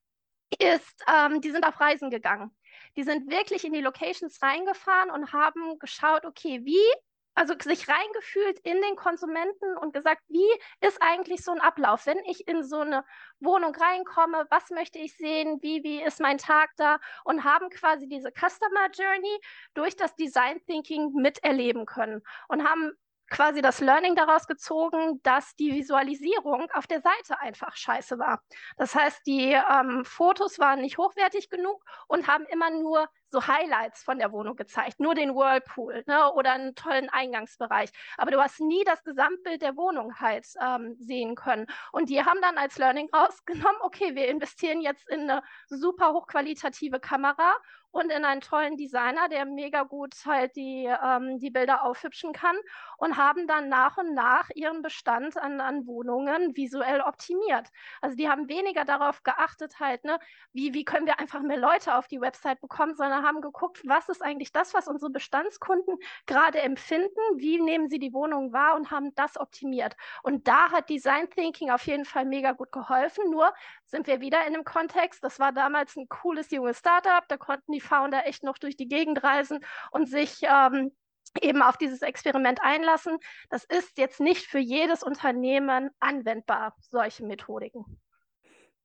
ist, 0.59 1.05
ähm, 1.13 1.41
die 1.41 1.51
sind 1.51 1.67
auf 1.67 1.81
Reisen 1.81 2.11
gegangen. 2.11 2.57
Die 2.97 3.03
sind 3.03 3.31
wirklich 3.31 3.65
in 3.65 3.73
die 3.73 3.81
Locations 3.81 4.41
reingefahren 4.43 5.11
und 5.11 5.33
haben 5.33 5.79
geschaut, 5.79 6.25
okay, 6.25 6.61
wie 6.65 6.93
also 7.37 7.55
sich 7.63 7.87
reingefühlt 7.87 8.59
in 8.61 8.81
den 8.81 8.97
Konsumenten 8.97 9.77
und 9.77 9.93
gesagt, 9.93 10.23
wie 10.29 10.49
ist 10.81 11.01
eigentlich 11.03 11.45
so 11.45 11.53
ein 11.53 11.61
Ablauf, 11.61 12.07
wenn 12.07 12.19
ich 12.25 12.49
in 12.49 12.65
so 12.65 12.81
eine 12.81 13.05
Wohnung 13.41 13.75
reinkomme, 13.75 14.47
was 14.49 14.71
möchte 14.71 14.99
ich 14.99 15.15
sehen, 15.17 15.59
wie, 15.61 15.85
wie 15.85 16.03
ist 16.03 16.19
mein 16.19 16.39
Tag 16.39 16.71
da? 16.79 16.99
Und 17.25 17.45
haben 17.45 17.69
quasi 17.69 18.09
diese 18.09 18.31
Customer 18.33 18.89
Journey 18.91 19.39
durch 19.75 19.97
das 19.97 20.17
Design 20.17 20.65
Thinking 20.65 21.13
miterleben 21.13 21.85
können 21.85 22.23
und 22.49 22.67
haben 22.67 22.93
quasi 23.29 23.63
das 23.63 23.81
Learning 23.81 24.15
daraus 24.15 24.47
gezogen, 24.47 25.21
dass 25.23 25.55
die 25.57 25.73
Visualisierung 25.75 26.69
auf 26.73 26.87
der 26.87 27.01
Seite 27.01 27.41
einfach 27.41 27.77
scheiße 27.77 28.19
war. 28.19 28.41
Das 28.77 28.95
heißt, 28.95 29.27
die 29.27 29.53
ähm, 29.53 30.05
Fotos 30.05 30.59
waren 30.59 30.81
nicht 30.81 30.99
hochwertig 30.99 31.51
genug 31.51 31.85
und 32.09 32.29
haben 32.29 32.45
immer 32.47 32.71
nur 32.71 33.09
so 33.31 33.47
Highlights 33.47 34.03
von 34.03 34.19
der 34.19 34.33
Wohnung 34.33 34.57
gezeigt, 34.57 35.01
nur 35.01 35.15
den 35.15 35.35
Whirlpool 35.35 36.05
ne, 36.07 36.33
oder 36.33 36.53
einen 36.53 36.75
tollen 36.75 37.09
Eingangsbereich. 37.09 37.91
Aber 38.17 38.31
du 38.31 38.41
hast 38.41 38.61
nie 38.61 38.85
das 38.85 39.03
Gesamtbild 39.05 39.63
der 39.63 39.77
Wohnung 39.77 40.19
halt 40.21 40.47
ähm, 40.61 40.97
sehen 41.01 41.35
können. 41.35 41.67
Und 41.93 42.09
die 42.09 42.25
haben 42.25 42.41
dann 42.41 42.59
als 42.59 42.79
Learning 42.79 43.09
rausgenommen, 43.15 43.81
okay, 43.81 44.15
wir 44.15 44.29
investieren 44.29 44.81
jetzt 44.81 45.09
in 45.09 45.31
eine 45.31 45.43
super 45.69 46.13
hochqualitative 46.13 47.01
Kamera 47.01 47.55
und 47.97 48.13
in 48.13 48.25
einen 48.25 48.43
tollen 48.43 48.77
Designer, 48.77 49.29
der 49.29 49.47
mega 49.47 49.83
gut 49.83 50.15
halt 50.27 50.55
die, 50.55 50.85
ähm, 50.85 51.39
die 51.39 51.51
Bilder 51.51 51.83
aufhübschen 51.83 52.35
kann 52.35 52.57
und 52.99 53.17
haben 53.17 53.47
dann 53.47 53.71
nach 53.71 53.97
und 53.97 54.15
nach 54.15 54.51
ihren 54.55 54.83
Bestand 54.83 55.39
an, 55.39 55.61
an 55.61 55.87
Wohnungen 55.87 56.55
visuell 56.55 57.01
optimiert. 57.01 57.69
Also 58.03 58.15
die 58.17 58.29
haben 58.29 58.49
weniger 58.49 58.85
darauf 58.85 59.23
geachtet 59.23 59.81
halt, 59.81 60.05
ne, 60.05 60.19
wie, 60.53 60.75
wie 60.75 60.85
können 60.85 61.07
wir 61.07 61.19
einfach 61.19 61.41
mehr 61.41 61.57
Leute 61.57 61.95
auf 61.95 62.07
die 62.07 62.21
Website 62.21 62.61
bekommen, 62.61 62.95
sondern 62.95 63.16
haben 63.23 63.41
geguckt, 63.41 63.83
was 63.87 64.09
ist 64.09 64.23
eigentlich 64.23 64.53
das, 64.53 64.75
was 64.75 64.89
unsere 64.89 65.11
Bestandskunden 65.11 65.97
gerade 66.27 66.61
empfinden, 66.61 67.21
wie 67.37 67.61
nehmen 67.61 67.89
sie 67.89 67.99
die 67.99 68.13
Wohnung 68.13 68.53
wahr 68.53 68.77
und 68.77 68.91
haben 68.91 69.15
das 69.15 69.39
optimiert. 69.39 69.97
Und 70.23 70.49
da 70.49 70.71
hat 70.71 70.89
Design 70.89 71.29
Thinking 71.31 71.71
auf 71.71 71.87
jeden 71.87 72.05
Fall 72.05 72.25
mega 72.25 72.53
gut 72.53 72.73
geholfen. 72.73 73.31
Nur 73.31 73.53
sind 73.85 74.07
wir 74.07 74.21
wieder 74.21 74.47
in 74.47 74.55
einem 74.55 74.65
Kontext, 74.65 75.23
das 75.23 75.39
war 75.39 75.53
damals 75.53 75.97
ein 75.97 76.09
cooles 76.09 76.51
junges 76.51 76.79
Startup, 76.79 77.27
da 77.29 77.37
konnten 77.37 77.73
die 77.73 77.81
Founder 77.81 78.27
echt 78.27 78.43
noch 78.43 78.59
durch 78.59 78.77
die 78.77 78.89
Gegend 78.89 79.23
reisen 79.23 79.65
und 79.91 80.09
sich 80.09 80.41
ähm, 80.43 80.93
eben 81.41 81.63
auf 81.63 81.77
dieses 81.77 82.03
Experiment 82.03 82.61
einlassen. 82.63 83.19
Das 83.51 83.65
ist 83.65 83.99
jetzt 83.99 84.21
nicht 84.21 84.47
für 84.47 84.59
jedes 84.59 85.03
Unternehmen 85.03 85.91
anwendbar, 86.01 86.75
solche 86.81 87.25
Methodiken. 87.25 88.01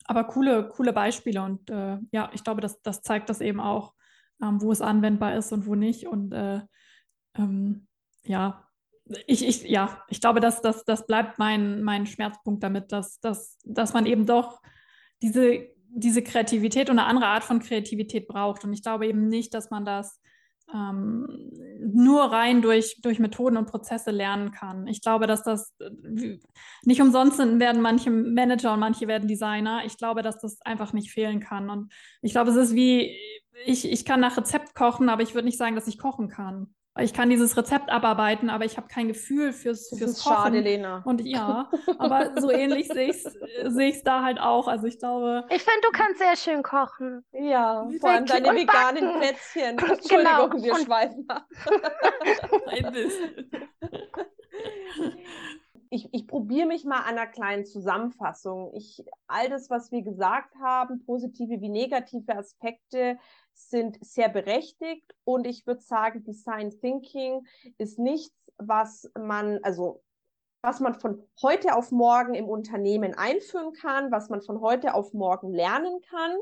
Aber 0.06 0.24
coole, 0.24 0.68
coole 0.70 0.94
Beispiele 0.94 1.42
und 1.42 1.70
äh, 1.70 1.98
ja, 2.12 2.30
ich 2.34 2.44
glaube, 2.44 2.62
das, 2.62 2.82
das 2.82 3.02
zeigt 3.02 3.30
das 3.30 3.42
eben 3.42 3.60
auch, 3.60 3.94
ähm, 4.42 4.62
wo 4.62 4.72
es 4.72 4.82
anwendbar 4.82 5.36
ist 5.36 5.52
und 5.52 5.66
wo 5.66 5.76
nicht. 5.76 6.08
Und 6.08 6.34
äh, 6.34 6.62
ähm, 7.38 7.88
ja, 8.24 8.68
ich, 9.28 9.46
ich, 9.46 9.64
ja, 9.64 10.04
ich 10.08 10.22
glaube, 10.22 10.40
dass 10.40 10.62
das, 10.62 10.86
das 10.86 11.06
bleibt 11.06 11.40
mein, 11.40 11.82
mein 11.84 12.06
Schmerzpunkt 12.06 12.64
damit, 12.64 12.92
dass, 12.92 13.20
dass, 13.20 13.58
dass 13.64 13.94
man 13.94 14.06
eben 14.06 14.26
doch 14.26 14.62
diese, 15.22 15.68
diese 15.88 16.22
Kreativität 16.22 16.90
und 16.90 17.00
eine 17.00 17.08
andere 17.08 17.28
Art 17.28 17.44
von 17.44 17.60
Kreativität 17.60 18.28
braucht. 18.28 18.64
Und 18.64 18.74
ich 18.74 18.82
glaube 18.82 19.08
eben 19.08 19.28
nicht, 19.28 19.54
dass 19.54 19.70
man 19.70 19.86
das 19.86 20.21
ähm, 20.74 21.52
nur 21.80 22.24
rein 22.24 22.62
durch, 22.62 23.02
durch 23.02 23.20
Methoden 23.20 23.58
und 23.58 23.68
Prozesse 23.70 24.12
lernen 24.12 24.52
kann. 24.52 24.88
Ich 24.88 25.02
glaube, 25.02 25.28
dass 25.28 25.44
das 25.44 25.74
nicht 26.84 27.02
umsonst 27.02 27.40
werden 27.40 27.82
manche 27.82 28.12
Manager 28.12 28.74
und 28.74 28.80
manche 28.80 29.08
werden 29.08 29.28
Designer. 29.28 29.84
Ich 29.86 29.98
glaube, 29.98 30.22
dass 30.22 30.40
das 30.40 30.62
einfach 30.62 30.94
nicht 30.94 31.12
fehlen 31.12 31.40
kann. 31.40 31.70
Und 31.70 31.92
ich 32.22 32.32
glaube, 32.32 32.52
es 32.52 32.58
ist 32.58 32.76
wie, 32.76 33.18
ich, 33.66 33.90
ich 33.90 34.06
kann 34.06 34.20
nach 34.20 34.38
Rezept 34.38 34.76
kochen, 34.76 35.10
aber 35.10 35.24
ich 35.24 35.34
würde 35.34 35.46
nicht 35.46 35.58
sagen, 35.58 35.76
dass 35.76 35.88
ich 35.88 35.98
kochen 35.98 36.30
kann 36.30 36.74
ich 37.00 37.14
kann 37.14 37.30
dieses 37.30 37.56
Rezept 37.56 37.90
abarbeiten, 37.90 38.50
aber 38.50 38.66
ich 38.66 38.76
habe 38.76 38.88
kein 38.88 39.08
Gefühl 39.08 39.54
fürs, 39.54 39.90
das 39.90 40.00
fürs 40.00 40.12
ist 40.12 40.24
Kochen. 40.24 40.36
Schade, 40.36 40.60
Lena. 40.60 41.02
Und 41.06 41.22
ja, 41.22 41.70
aber 41.98 42.40
so 42.40 42.52
ähnlich 42.52 42.90
sehe 42.90 43.10
ich 43.10 43.26
es 43.26 43.38
seh 43.74 44.02
da 44.04 44.24
halt 44.24 44.40
auch. 44.40 44.68
Also 44.68 44.88
ich 44.88 45.00
glaube. 45.00 45.46
Ich 45.50 45.64
finde, 45.64 45.82
du 45.84 45.92
kannst 45.92 46.20
sehr 46.20 46.36
schön 46.36 46.64
kochen. 46.64 47.24
Ja, 47.32 47.88
vor 48.00 48.10
allem 48.10 48.26
deine 48.26 48.54
veganen 48.54 49.20
Plätzchen. 49.20 49.78
Entschuldigung, 49.80 50.50
genau. 50.50 50.64
wir 50.64 50.74
und 50.74 50.86
schweifen 50.86 51.30
ab. 51.30 51.48
Ein 52.68 52.92
bisschen. 52.92 53.52
Ich, 55.94 56.08
ich 56.14 56.28
probiere 56.28 56.68
mich 56.68 56.86
mal 56.86 57.00
an 57.00 57.18
einer 57.18 57.28
kleinen 57.28 57.66
Zusammenfassung. 57.66 58.72
Ich, 58.76 59.04
all 59.28 59.50
das, 59.50 59.70
was 59.70 59.92
wir 59.92 60.02
gesagt 60.04 60.54
haben, 60.62 61.04
positive 61.06 61.60
wie 61.62 61.70
negative 61.70 62.36
Aspekte, 62.36 63.18
sind 63.54 63.98
sehr 64.02 64.30
berechtigt 64.30 65.16
und 65.24 65.46
ich 65.46 65.66
würde 65.68 65.82
sagen, 65.82 66.24
Design 66.24 66.72
Thinking 66.72 67.46
ist 67.78 68.00
nichts, 68.00 68.36
was 68.58 69.10
man, 69.18 69.60
also 69.64 70.02
was 70.62 70.80
man 70.80 70.94
von 70.94 71.28
heute 71.42 71.76
auf 71.76 71.92
morgen 71.92 72.36
im 72.36 72.48
Unternehmen 72.48 73.16
einführen 73.16 73.74
kann, 73.74 74.12
was 74.12 74.30
man 74.30 74.42
von 74.42 74.62
heute 74.62 74.94
auf 74.94 75.14
morgen 75.14 75.54
lernen 75.54 76.02
kann. 76.10 76.38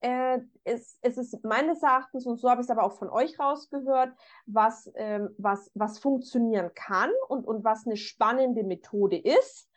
Äh, 0.00 0.38
es, 0.64 0.98
es 1.02 1.18
ist 1.18 1.44
meines 1.44 1.82
Erachtens, 1.82 2.26
und 2.26 2.40
so 2.40 2.48
habe 2.48 2.62
ich 2.62 2.66
es 2.66 2.70
aber 2.70 2.84
auch 2.84 2.96
von 2.96 3.10
euch 3.10 3.38
rausgehört, 3.38 4.14
was, 4.46 4.90
ähm, 4.94 5.34
was, 5.36 5.70
was 5.74 5.98
funktionieren 5.98 6.70
kann 6.74 7.10
und, 7.28 7.46
und 7.46 7.64
was 7.64 7.86
eine 7.86 7.98
spannende 7.98 8.64
Methode 8.64 9.18
ist, 9.18 9.68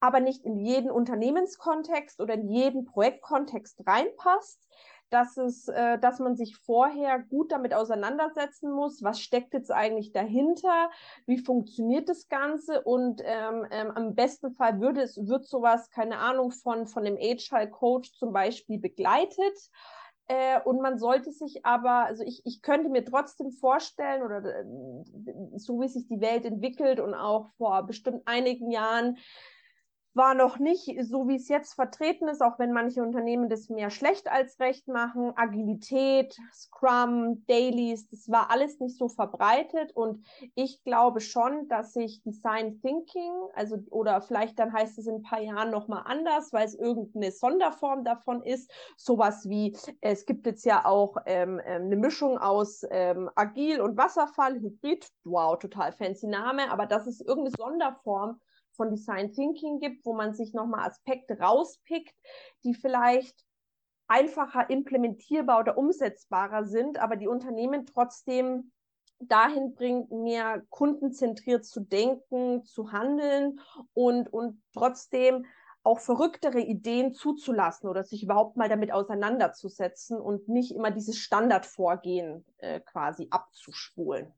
aber 0.00 0.18
nicht 0.18 0.44
in 0.44 0.58
jeden 0.58 0.90
Unternehmenskontext 0.90 2.20
oder 2.20 2.34
in 2.34 2.48
jeden 2.48 2.84
Projektkontext 2.84 3.86
reinpasst 3.86 4.68
dass 5.14 5.36
es, 5.36 5.68
äh, 5.68 5.96
dass 6.00 6.18
man 6.18 6.34
sich 6.34 6.56
vorher 6.56 7.20
gut 7.20 7.52
damit 7.52 7.72
auseinandersetzen 7.72 8.72
muss, 8.72 9.00
was 9.04 9.20
steckt 9.20 9.54
jetzt 9.54 9.70
eigentlich 9.70 10.10
dahinter, 10.10 10.90
wie 11.26 11.38
funktioniert 11.38 12.08
das 12.08 12.28
Ganze 12.28 12.82
und 12.82 13.22
ähm, 13.24 13.64
ähm, 13.70 13.92
am 13.92 14.14
besten 14.16 14.50
Fall 14.56 14.80
würde 14.80 15.02
es, 15.02 15.16
wird 15.16 15.46
sowas, 15.46 15.88
keine 15.90 16.18
Ahnung, 16.18 16.50
von, 16.50 16.88
von 16.88 17.04
dem 17.04 17.16
Agile 17.16 17.70
Coach 17.70 18.12
zum 18.14 18.32
Beispiel 18.32 18.80
begleitet. 18.80 19.56
Äh, 20.26 20.60
und 20.64 20.80
man 20.80 20.98
sollte 20.98 21.30
sich 21.30 21.64
aber, 21.64 22.06
also 22.06 22.24
ich, 22.24 22.42
ich 22.44 22.60
könnte 22.62 22.88
mir 22.88 23.04
trotzdem 23.04 23.52
vorstellen, 23.52 24.22
oder 24.22 24.42
äh, 24.44 24.64
so 25.56 25.80
wie 25.80 25.88
sich 25.88 26.08
die 26.08 26.20
Welt 26.20 26.44
entwickelt 26.44 26.98
und 26.98 27.14
auch 27.14 27.50
vor 27.56 27.84
bestimmt 27.84 28.22
einigen 28.24 28.72
Jahren, 28.72 29.18
war 30.14 30.34
noch 30.34 30.58
nicht 30.58 30.96
so, 31.04 31.28
wie 31.28 31.36
es 31.36 31.48
jetzt 31.48 31.74
vertreten 31.74 32.28
ist, 32.28 32.42
auch 32.42 32.58
wenn 32.58 32.72
manche 32.72 33.02
Unternehmen 33.02 33.48
das 33.48 33.68
mehr 33.68 33.90
schlecht 33.90 34.30
als 34.30 34.58
recht 34.60 34.86
machen. 34.88 35.32
Agilität, 35.36 36.36
Scrum, 36.52 37.44
Dailies, 37.46 38.08
das 38.08 38.28
war 38.28 38.50
alles 38.50 38.78
nicht 38.80 38.96
so 38.96 39.08
verbreitet. 39.08 39.92
Und 39.94 40.24
ich 40.54 40.82
glaube 40.84 41.20
schon, 41.20 41.68
dass 41.68 41.92
sich 41.92 42.22
Design 42.22 42.80
Thinking, 42.80 43.32
also 43.54 43.76
oder 43.90 44.20
vielleicht 44.20 44.58
dann 44.58 44.72
heißt 44.72 44.98
es 44.98 45.06
in 45.06 45.16
ein 45.16 45.22
paar 45.22 45.40
Jahren 45.40 45.70
nochmal 45.70 46.02
anders, 46.06 46.52
weil 46.52 46.66
es 46.66 46.74
irgendeine 46.74 47.32
Sonderform 47.32 48.04
davon 48.04 48.42
ist. 48.42 48.70
Sowas 48.96 49.48
wie, 49.48 49.76
es 50.00 50.26
gibt 50.26 50.46
jetzt 50.46 50.64
ja 50.64 50.84
auch 50.84 51.16
ähm, 51.26 51.60
ähm, 51.64 51.86
eine 51.86 51.96
Mischung 51.96 52.38
aus 52.38 52.84
ähm, 52.90 53.30
Agil 53.34 53.80
und 53.80 53.96
Wasserfall, 53.96 54.60
Hybrid. 54.60 55.08
Wow, 55.24 55.58
total 55.58 55.92
fancy 55.92 56.26
Name, 56.26 56.70
aber 56.70 56.86
das 56.86 57.06
ist 57.06 57.20
irgendeine 57.20 57.56
Sonderform 57.56 58.40
von 58.74 58.90
Design 58.90 59.32
Thinking 59.32 59.80
gibt, 59.80 60.04
wo 60.04 60.14
man 60.14 60.34
sich 60.34 60.52
nochmal 60.54 60.88
Aspekte 60.88 61.38
rauspickt, 61.38 62.14
die 62.64 62.74
vielleicht 62.74 63.44
einfacher 64.06 64.68
implementierbar 64.68 65.60
oder 65.60 65.78
umsetzbarer 65.78 66.64
sind, 66.64 66.98
aber 66.98 67.16
die 67.16 67.28
Unternehmen 67.28 67.86
trotzdem 67.86 68.72
dahin 69.20 69.74
bringt, 69.74 70.10
mehr 70.10 70.62
kundenzentriert 70.70 71.64
zu 71.64 71.80
denken, 71.80 72.64
zu 72.64 72.92
handeln 72.92 73.60
und, 73.94 74.32
und 74.32 74.62
trotzdem 74.72 75.46
auch 75.82 76.00
verrücktere 76.00 76.60
Ideen 76.60 77.12
zuzulassen 77.12 77.88
oder 77.88 78.04
sich 78.04 78.22
überhaupt 78.22 78.56
mal 78.56 78.68
damit 78.68 78.90
auseinanderzusetzen 78.90 80.18
und 80.18 80.48
nicht 80.48 80.74
immer 80.74 80.90
dieses 80.90 81.18
Standardvorgehen 81.18 82.44
äh, 82.58 82.80
quasi 82.80 83.28
abzuspulen. 83.30 84.32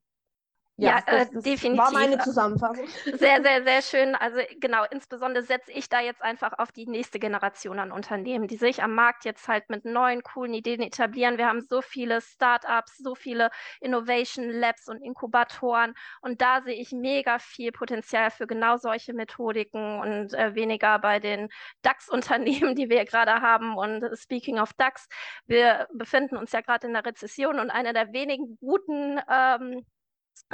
Ja, 0.79 0.89
ja 0.89 1.03
das, 1.05 1.31
das 1.31 1.45
äh, 1.45 1.49
definitiv. 1.49 1.85
War 1.85 1.91
meine 1.91 2.19
Zusammenfassung. 2.19 2.87
Sehr, 3.17 3.41
sehr, 3.41 3.63
sehr 3.63 3.81
schön. 3.81 4.15
Also 4.15 4.39
genau, 4.59 4.83
insbesondere 4.91 5.43
setze 5.43 5.71
ich 5.71 5.89
da 5.89 6.01
jetzt 6.01 6.21
einfach 6.21 6.53
auf 6.59 6.71
die 6.71 6.85
nächste 6.85 7.19
Generation 7.19 7.79
an 7.79 7.91
Unternehmen, 7.91 8.47
die 8.47 8.57
sich 8.57 8.83
am 8.83 8.93
Markt 8.93 9.25
jetzt 9.25 9.47
halt 9.47 9.69
mit 9.69 9.85
neuen, 9.85 10.21
coolen 10.21 10.53
Ideen 10.53 10.81
etablieren. 10.81 11.37
Wir 11.39 11.47
haben 11.47 11.61
so 11.61 11.81
viele 11.81 12.21
Startups, 12.21 12.97
so 12.97 13.15
viele 13.15 13.49
Innovation 13.81 14.49
Labs 14.49 14.87
und 14.87 15.01
Inkubatoren 15.01 15.95
und 16.21 16.41
da 16.41 16.61
sehe 16.61 16.79
ich 16.79 16.91
mega 16.91 17.39
viel 17.39 17.71
Potenzial 17.71 18.29
für 18.29 18.45
genau 18.45 18.77
solche 18.77 19.13
Methodiken 19.13 19.99
und 19.99 20.33
äh, 20.33 20.53
weniger 20.53 20.99
bei 20.99 21.19
den 21.19 21.49
DAX-Unternehmen, 21.81 22.75
die 22.75 22.89
wir 22.89 23.05
gerade 23.05 23.41
haben. 23.41 23.75
Und 23.75 24.05
speaking 24.15 24.59
of 24.59 24.73
DAX, 24.73 25.07
wir 25.47 25.87
befinden 25.93 26.37
uns 26.37 26.51
ja 26.51 26.61
gerade 26.61 26.85
in 26.87 26.93
der 26.93 27.05
Rezession 27.05 27.59
und 27.59 27.71
einer 27.71 27.93
der 27.93 28.13
wenigen 28.13 28.57
guten 28.59 29.19
ähm, 29.29 29.85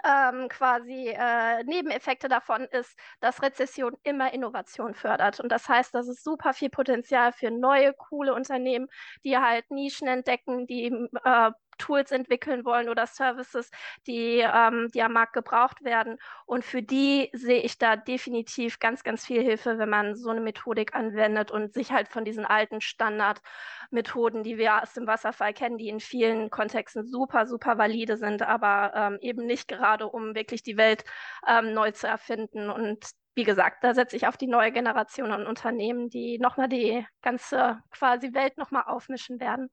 ähm, 0.04 0.48
quasi 0.50 1.10
äh, 1.10 1.64
Nebeneffekte 1.64 2.28
davon 2.28 2.66
ist, 2.66 2.98
dass 3.20 3.42
Rezession 3.42 3.96
immer 4.04 4.34
Innovation 4.34 4.94
fördert. 4.94 5.40
Und 5.40 5.52
das 5.52 5.68
heißt, 5.68 5.94
dass 5.94 6.08
es 6.08 6.24
super 6.24 6.54
viel 6.54 6.70
Potenzial 6.70 7.32
für 7.32 7.52
neue, 7.52 7.94
coole 7.94 8.34
Unternehmen, 8.34 8.88
die 9.24 9.38
halt 9.38 9.70
Nischen 9.72 10.08
entdecken, 10.08 10.68
die 10.68 10.86
äh, 11.24 11.52
Tools 11.78 12.12
entwickeln 12.12 12.66
wollen 12.66 12.90
oder 12.90 13.08
Services, 13.08 13.70
die, 14.08 14.40
ähm, 14.40 14.90
die 14.94 15.02
am 15.02 15.14
Markt 15.14 15.34
gebraucht 15.34 15.84
werden. 15.84 16.18
Und 16.46 16.64
für 16.64 16.82
die 16.82 17.30
sehe 17.34 17.62
ich 17.62 17.78
da 17.78 17.96
definitiv 17.96 18.80
ganz, 18.80 19.04
ganz 19.04 19.26
viel 19.26 19.42
Hilfe, 19.42 19.78
wenn 19.78 19.90
man 19.90 20.16
so 20.16 20.30
eine 20.30 20.42
Methodik 20.42 20.96
anwendet 20.96 21.52
und 21.52 21.74
sich 21.74 21.92
halt 21.92 22.08
von 22.08 22.26
diesen 22.26 22.46
alten 22.46 22.82
Standardmethoden, 22.82 24.44
die 24.44 24.58
wir 24.58 24.82
aus 24.82 24.94
dem 24.94 25.08
Wasserfall 25.08 25.54
kennen, 25.54 25.78
die 25.78 25.90
in 25.90 26.00
vielen 26.00 26.50
Kontexten 26.50 27.06
super, 27.06 27.48
super 27.48 27.78
valide 27.78 28.18
sind, 28.18 28.42
aber 28.42 28.92
ähm, 28.96 29.18
eben 29.22 29.46
nicht 29.46 29.68
gerade, 29.68 30.08
um 30.08 30.36
wirklich 30.36 30.64
die 30.64 30.78
Welt 30.78 31.04
ähm, 31.48 31.74
neu 31.74 31.92
zu 31.92 32.08
erfinden. 32.08 32.70
Und 32.70 33.06
wie 33.36 33.44
gesagt, 33.44 33.84
da 33.84 33.94
setze 33.94 34.16
ich 34.16 34.28
auf 34.28 34.38
die 34.38 34.48
neue 34.48 34.72
Generation 34.72 35.32
an 35.32 35.48
Unternehmen, 35.48 36.10
die 36.10 36.38
nochmal 36.40 36.70
die 36.70 37.06
ganze 37.22 37.82
quasi 37.92 38.34
Welt 38.34 38.58
nochmal 38.58 38.84
aufmischen 38.86 39.40
werden. 39.40 39.70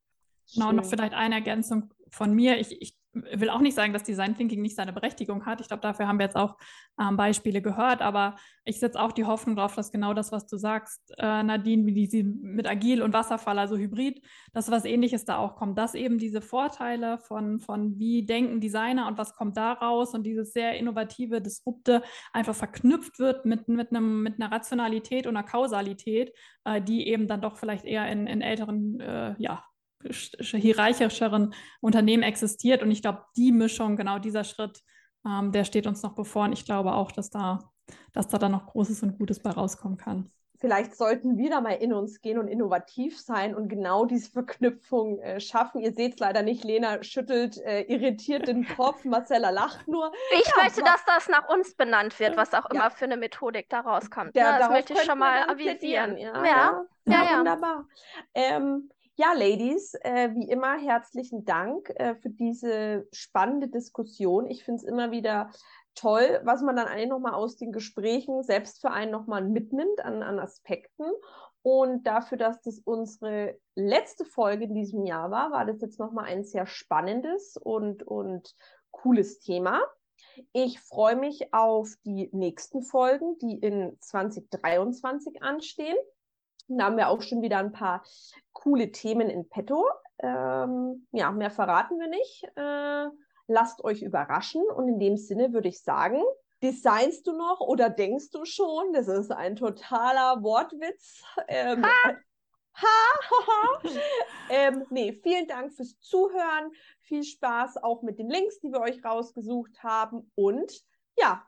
Genau, 0.54 0.72
noch 0.72 0.84
vielleicht 0.84 1.14
eine 1.14 1.36
Ergänzung 1.36 1.92
von 2.10 2.34
mir. 2.34 2.58
Ich, 2.58 2.80
ich 2.80 2.96
will 3.12 3.50
auch 3.50 3.60
nicht 3.60 3.74
sagen, 3.74 3.92
dass 3.92 4.04
Design 4.04 4.36
Thinking 4.36 4.62
nicht 4.62 4.76
seine 4.76 4.92
Berechtigung 4.92 5.44
hat. 5.44 5.60
Ich 5.60 5.68
glaube, 5.68 5.80
dafür 5.80 6.06
haben 6.06 6.18
wir 6.18 6.26
jetzt 6.26 6.36
auch 6.36 6.56
ähm, 7.00 7.16
Beispiele 7.16 7.60
gehört, 7.60 8.02
aber 8.02 8.36
ich 8.64 8.78
setze 8.78 9.00
auch 9.00 9.10
die 9.10 9.24
Hoffnung 9.24 9.56
darauf, 9.56 9.74
dass 9.74 9.90
genau 9.90 10.14
das, 10.14 10.30
was 10.30 10.46
du 10.46 10.56
sagst, 10.56 11.12
äh, 11.18 11.42
Nadine, 11.42 11.86
wie 11.86 12.06
die 12.06 12.22
mit 12.22 12.68
Agil 12.68 13.02
und 13.02 13.12
Wasserfall, 13.12 13.58
also 13.58 13.76
Hybrid, 13.76 14.24
dass 14.52 14.70
was 14.70 14.84
ähnliches 14.84 15.24
da 15.24 15.38
auch 15.38 15.56
kommt, 15.56 15.76
dass 15.76 15.94
eben 15.94 16.18
diese 16.18 16.40
Vorteile 16.40 17.18
von, 17.18 17.58
von 17.58 17.98
wie 17.98 18.24
denken 18.24 18.60
Designer 18.60 19.08
und 19.08 19.18
was 19.18 19.34
kommt 19.34 19.56
da 19.56 19.72
raus 19.72 20.14
und 20.14 20.24
dieses 20.24 20.52
sehr 20.52 20.78
innovative, 20.78 21.40
disrupte 21.40 22.02
einfach 22.32 22.54
verknüpft 22.54 23.18
wird 23.18 23.44
mit, 23.44 23.66
mit, 23.66 23.90
einem, 23.90 24.22
mit 24.22 24.40
einer 24.40 24.52
Rationalität 24.52 25.26
und 25.26 25.36
einer 25.36 25.46
Kausalität, 25.46 26.32
äh, 26.64 26.80
die 26.80 27.08
eben 27.08 27.26
dann 27.26 27.40
doch 27.40 27.56
vielleicht 27.56 27.84
eher 27.84 28.06
in, 28.10 28.28
in 28.28 28.40
älteren 28.40 29.00
äh, 29.00 29.34
ja, 29.38 29.64
hierarchischeren 30.02 31.54
Unternehmen 31.80 32.22
existiert. 32.22 32.82
Und 32.82 32.90
ich 32.90 33.02
glaube, 33.02 33.24
die 33.36 33.52
Mischung, 33.52 33.96
genau 33.96 34.18
dieser 34.18 34.44
Schritt, 34.44 34.82
ähm, 35.26 35.52
der 35.52 35.64
steht 35.64 35.86
uns 35.86 36.02
noch 36.02 36.14
bevor. 36.14 36.44
Und 36.44 36.52
ich 36.52 36.64
glaube 36.64 36.94
auch, 36.94 37.12
dass 37.12 37.30
da, 37.30 37.70
dass 38.12 38.28
da 38.28 38.38
dann 38.38 38.52
noch 38.52 38.66
Großes 38.66 39.02
und 39.02 39.18
Gutes 39.18 39.40
bei 39.40 39.50
rauskommen 39.50 39.98
kann. 39.98 40.30
Vielleicht 40.60 40.94
sollten 40.94 41.38
wir 41.38 41.48
da 41.48 41.62
mal 41.62 41.72
in 41.72 41.94
uns 41.94 42.20
gehen 42.20 42.38
und 42.38 42.46
innovativ 42.46 43.18
sein 43.18 43.54
und 43.54 43.68
genau 43.68 44.04
diese 44.04 44.30
Verknüpfung 44.30 45.18
äh, 45.20 45.40
schaffen. 45.40 45.80
Ihr 45.80 45.94
seht 45.94 46.14
es 46.14 46.18
leider 46.20 46.42
nicht, 46.42 46.64
Lena 46.64 47.02
schüttelt 47.02 47.56
äh, 47.56 47.84
irritiert 47.84 48.46
den 48.46 48.68
Kopf, 48.68 49.06
Marcella 49.06 49.48
lacht 49.48 49.88
nur. 49.88 50.12
Ich 50.32 50.46
ja, 50.46 50.62
möchte, 50.62 50.82
dass 50.82 51.02
das 51.06 51.28
nach 51.30 51.48
uns 51.48 51.74
benannt 51.74 52.20
wird, 52.20 52.36
was 52.36 52.52
auch 52.52 52.66
ja. 52.70 52.78
immer 52.78 52.90
für 52.90 53.06
eine 53.06 53.16
Methodik 53.16 53.70
da 53.70 53.80
rauskommt. 53.80 54.36
Der, 54.36 54.58
das 54.58 54.68
möchte 54.68 54.92
ich 54.92 55.02
schon 55.02 55.18
mal 55.18 55.48
avisieren. 55.48 56.18
Ja, 56.18 56.44
ja, 56.44 56.86
ja, 57.06 57.38
wunderbar. 57.38 57.88
Ähm, 58.34 58.90
ja, 59.20 59.34
Ladies, 59.34 59.92
äh, 60.00 60.30
wie 60.34 60.48
immer 60.48 60.78
herzlichen 60.78 61.44
Dank 61.44 61.90
äh, 61.96 62.14
für 62.14 62.30
diese 62.30 63.06
spannende 63.12 63.68
Diskussion. 63.68 64.46
Ich 64.46 64.64
finde 64.64 64.78
es 64.78 64.84
immer 64.84 65.10
wieder 65.10 65.50
toll, 65.94 66.40
was 66.44 66.62
man 66.62 66.74
dann 66.74 66.86
eigentlich 66.86 67.10
nochmal 67.10 67.34
aus 67.34 67.58
den 67.58 67.70
Gesprächen 67.70 68.42
selbst 68.42 68.80
für 68.80 68.90
einen 68.92 69.10
nochmal 69.10 69.44
mitnimmt 69.44 70.02
an, 70.02 70.22
an 70.22 70.38
Aspekten. 70.38 71.04
Und 71.60 72.06
dafür, 72.06 72.38
dass 72.38 72.62
das 72.62 72.78
unsere 72.78 73.58
letzte 73.74 74.24
Folge 74.24 74.64
in 74.64 74.74
diesem 74.74 75.04
Jahr 75.04 75.30
war, 75.30 75.50
war 75.50 75.66
das 75.66 75.82
jetzt 75.82 76.00
nochmal 76.00 76.24
ein 76.24 76.42
sehr 76.42 76.64
spannendes 76.64 77.58
und, 77.58 78.02
und 78.02 78.54
cooles 78.90 79.40
Thema. 79.40 79.82
Ich 80.52 80.80
freue 80.80 81.16
mich 81.16 81.52
auf 81.52 81.92
die 82.06 82.30
nächsten 82.32 82.80
Folgen, 82.80 83.36
die 83.36 83.58
in 83.58 83.98
2023 84.00 85.42
anstehen. 85.42 85.96
Da 86.78 86.84
haben 86.84 86.96
wir 86.96 87.08
auch 87.08 87.22
schon 87.22 87.42
wieder 87.42 87.58
ein 87.58 87.72
paar 87.72 88.04
coole 88.52 88.92
Themen 88.92 89.30
in 89.30 89.48
petto. 89.48 89.86
Ähm, 90.18 91.06
ja, 91.12 91.30
mehr 91.30 91.50
verraten 91.50 91.98
wir 91.98 92.08
nicht. 92.08 92.44
Äh, 92.56 93.08
lasst 93.46 93.82
euch 93.84 94.02
überraschen. 94.02 94.62
Und 94.62 94.88
in 94.88 94.98
dem 94.98 95.16
Sinne 95.16 95.52
würde 95.52 95.68
ich 95.68 95.82
sagen, 95.82 96.22
designst 96.62 97.26
du 97.26 97.32
noch 97.32 97.60
oder 97.60 97.90
denkst 97.90 98.30
du 98.30 98.44
schon? 98.44 98.92
Das 98.92 99.08
ist 99.08 99.32
ein 99.32 99.56
totaler 99.56 100.42
Wortwitz. 100.42 101.22
Ähm, 101.48 101.84
ha! 101.84 102.16
Ha, 102.72 102.86
ha, 103.30 103.82
ähm, 104.48 104.86
nee, 104.90 105.12
vielen 105.12 105.46
Dank 105.46 105.72
fürs 105.72 105.98
Zuhören. 106.00 106.70
Viel 107.02 107.24
Spaß 107.24 107.78
auch 107.78 108.02
mit 108.02 108.18
den 108.18 108.30
Links, 108.30 108.60
die 108.60 108.70
wir 108.70 108.80
euch 108.80 109.04
rausgesucht 109.04 109.82
haben. 109.82 110.30
Und 110.34 110.72
ja, 111.18 111.44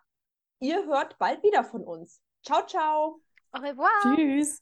ihr 0.59 0.85
hört 0.85 1.19
bald 1.19 1.43
wieder 1.43 1.65
von 1.65 1.85
uns. 1.85 2.21
Ciao, 2.43 2.67
ciao. 2.67 3.21
Au 3.53 3.61
revoir. 3.61 3.89
Tschüss. 4.03 4.62